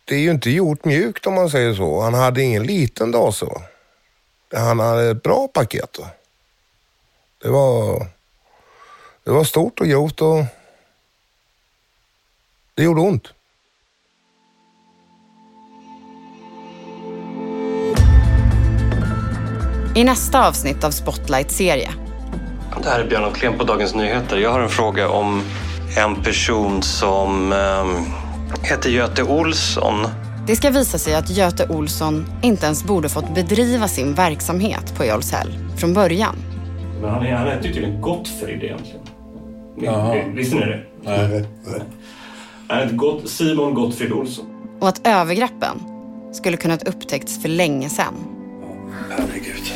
det 0.06 0.16
är 0.16 0.20
ju 0.20 0.32
inte 0.32 0.50
gjort 0.50 0.86
mjukt 0.86 1.28
om 1.28 1.34
man 1.34 1.50
säger 1.50 1.74
så. 1.74 2.02
Han 2.02 2.14
hade 2.14 2.42
ingen 2.42 2.64
liten 2.64 3.12
dase. 3.12 3.46
Han 4.54 4.80
hade 4.80 5.10
ett 5.10 5.24
bra 5.24 5.48
paket. 5.48 6.00
Va? 6.00 6.08
Det 7.38 7.50
var, 7.50 8.08
det 9.24 9.32
var 9.32 9.44
stort 9.44 9.80
och 9.80 9.88
grovt 9.88 10.22
och 10.22 10.46
det 12.76 12.84
gjorde 12.84 13.02
ont. 13.02 13.34
I 19.96 20.04
nästa 20.04 20.48
avsnitt 20.48 20.84
av 20.84 20.92
Spotlight-serie. 20.92 21.90
Det 22.84 22.90
här 22.90 23.00
är 23.00 23.10
Björn 23.10 23.24
Afklén 23.24 23.58
på 23.58 23.64
Dagens 23.64 23.96
Nyheter. 23.96 24.38
Jag 24.38 24.52
har 24.52 24.60
en 24.60 24.70
fråga 24.70 25.10
om 25.10 25.42
en 25.98 26.16
person 26.24 26.82
som 26.82 27.54
eh, 27.54 28.68
heter 28.70 28.90
Göte 28.90 29.24
Olsson. 29.24 30.08
Det 30.48 30.56
ska 30.56 30.70
visa 30.70 30.98
sig 30.98 31.16
att 31.16 31.30
Göte 31.30 31.68
Olsson 31.70 32.26
inte 32.44 32.66
ens 32.66 32.84
borde 32.84 33.10
fått 33.10 33.36
bedriva 33.36 33.88
sin 33.88 34.14
verksamhet 34.14 34.96
på 34.98 35.06
Jarlshäll 35.06 35.58
från 35.78 35.94
början. 35.94 36.36
Men 37.02 37.10
han, 37.10 37.26
han 37.26 37.48
hette 37.48 37.68
ju 37.68 37.74
tydligen 37.74 38.02
Gottfrid 38.02 38.64
egentligen. 38.64 40.36
Visste 40.36 40.56
ni 40.56 40.62
det? 40.62 40.84
Nej. 41.04 41.46
Han 42.68 42.78
hette 42.78 42.96
Gott, 42.96 43.30
Simon 43.30 43.74
Gottfrid 43.74 44.12
Olsson. 44.12 44.46
Och 44.80 44.88
att 44.88 45.08
övergreppen 45.08 45.80
skulle 46.34 46.58
kunnat 46.58 46.88
upptäckts 46.88 47.42
för 47.42 47.50
länge 47.50 47.90
sedan. 47.90 48.14
Herregud. 49.10 49.74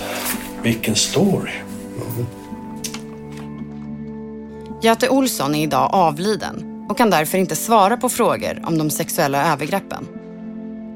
Vilken 0.63 0.95
story. 0.95 1.52
Göte 4.82 5.10
Olsson 5.10 5.56
är 5.56 5.63
idag 5.63 5.89
avliden 5.93 6.86
och 6.89 6.97
kan 6.97 7.10
därför 7.10 7.38
inte 7.38 7.56
svara 7.56 7.97
på 7.97 8.10
frågor 8.10 8.62
om 8.65 8.78
de 8.78 8.89
sexuella 8.89 9.54
övergreppen. 9.54 10.08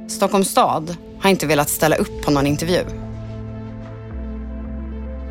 Stockholms 0.07 0.49
stad 0.49 0.97
har 1.19 1.29
inte 1.29 1.47
velat 1.47 1.69
ställa 1.69 1.95
upp 1.95 2.25
på 2.25 2.31
någon 2.31 2.47
intervju. 2.47 2.83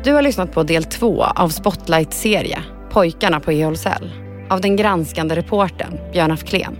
Du 0.03 0.13
har 0.13 0.21
lyssnat 0.21 0.51
på 0.51 0.63
del 0.63 0.83
två 0.83 1.23
av 1.23 1.49
Spotlight-serie 1.49 2.63
Pojkarna 2.91 3.39
på 3.39 3.51
Eholshäll 3.51 4.22
av 4.53 4.61
den 4.61 4.75
granskande 4.75 5.35
reportern 5.35 5.99
Björn 6.11 6.31
Afklén. 6.31 6.77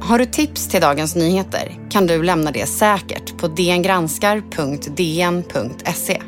Har 0.00 0.18
du 0.18 0.24
tips 0.24 0.68
till 0.68 0.80
Dagens 0.80 1.16
Nyheter 1.16 1.72
kan 1.90 2.06
du 2.06 2.22
lämna 2.22 2.50
det 2.50 2.66
säkert 2.66 3.38
på 3.38 3.48
dngranskar.dn.se. 3.48 6.22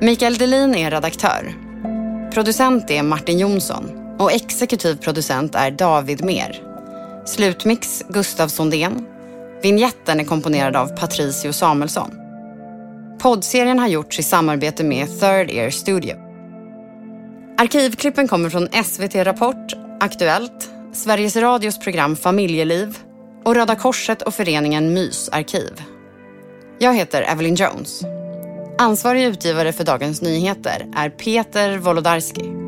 Mikael 0.00 0.36
Delin 0.36 0.74
är 0.74 0.90
redaktör. 0.90 1.54
Producent 2.34 2.90
är 2.90 3.02
Martin 3.02 3.38
Jonsson 3.38 4.16
och 4.18 4.32
exekutiv 4.32 4.96
producent 4.96 5.54
är 5.54 5.70
David 5.70 6.24
Mer. 6.24 6.62
Slutmix 7.26 8.02
Gustav 8.08 8.48
Sondén. 8.48 9.06
Vinjetten 9.62 10.20
är 10.20 10.24
komponerad 10.24 10.76
av 10.76 10.86
Patricio 10.86 11.52
Samuelsson. 11.52 12.10
Poddserien 13.18 13.78
har 13.78 13.88
gjorts 13.88 14.18
i 14.18 14.22
samarbete 14.22 14.84
med 14.84 15.20
Third 15.20 15.50
Ear 15.50 15.70
Studio. 15.70 16.23
Arkivklippen 17.56 18.28
kommer 18.28 18.50
från 18.50 18.68
SVT 18.84 19.14
Rapport, 19.14 19.72
Aktuellt, 20.00 20.70
Sveriges 20.92 21.36
Radios 21.36 21.78
program 21.78 22.16
Familjeliv 22.16 22.98
och 23.44 23.54
Röda 23.54 23.76
Korset 23.76 24.22
och 24.22 24.34
föreningen 24.34 24.94
Mys 24.94 25.28
arkiv. 25.28 25.82
Jag 26.78 26.94
heter 26.94 27.22
Evelyn 27.22 27.54
Jones. 27.54 28.02
Ansvarig 28.78 29.24
utgivare 29.24 29.72
för 29.72 29.84
Dagens 29.84 30.22
Nyheter 30.22 30.86
är 30.96 31.10
Peter 31.10 31.78
Wolodarski. 31.78 32.63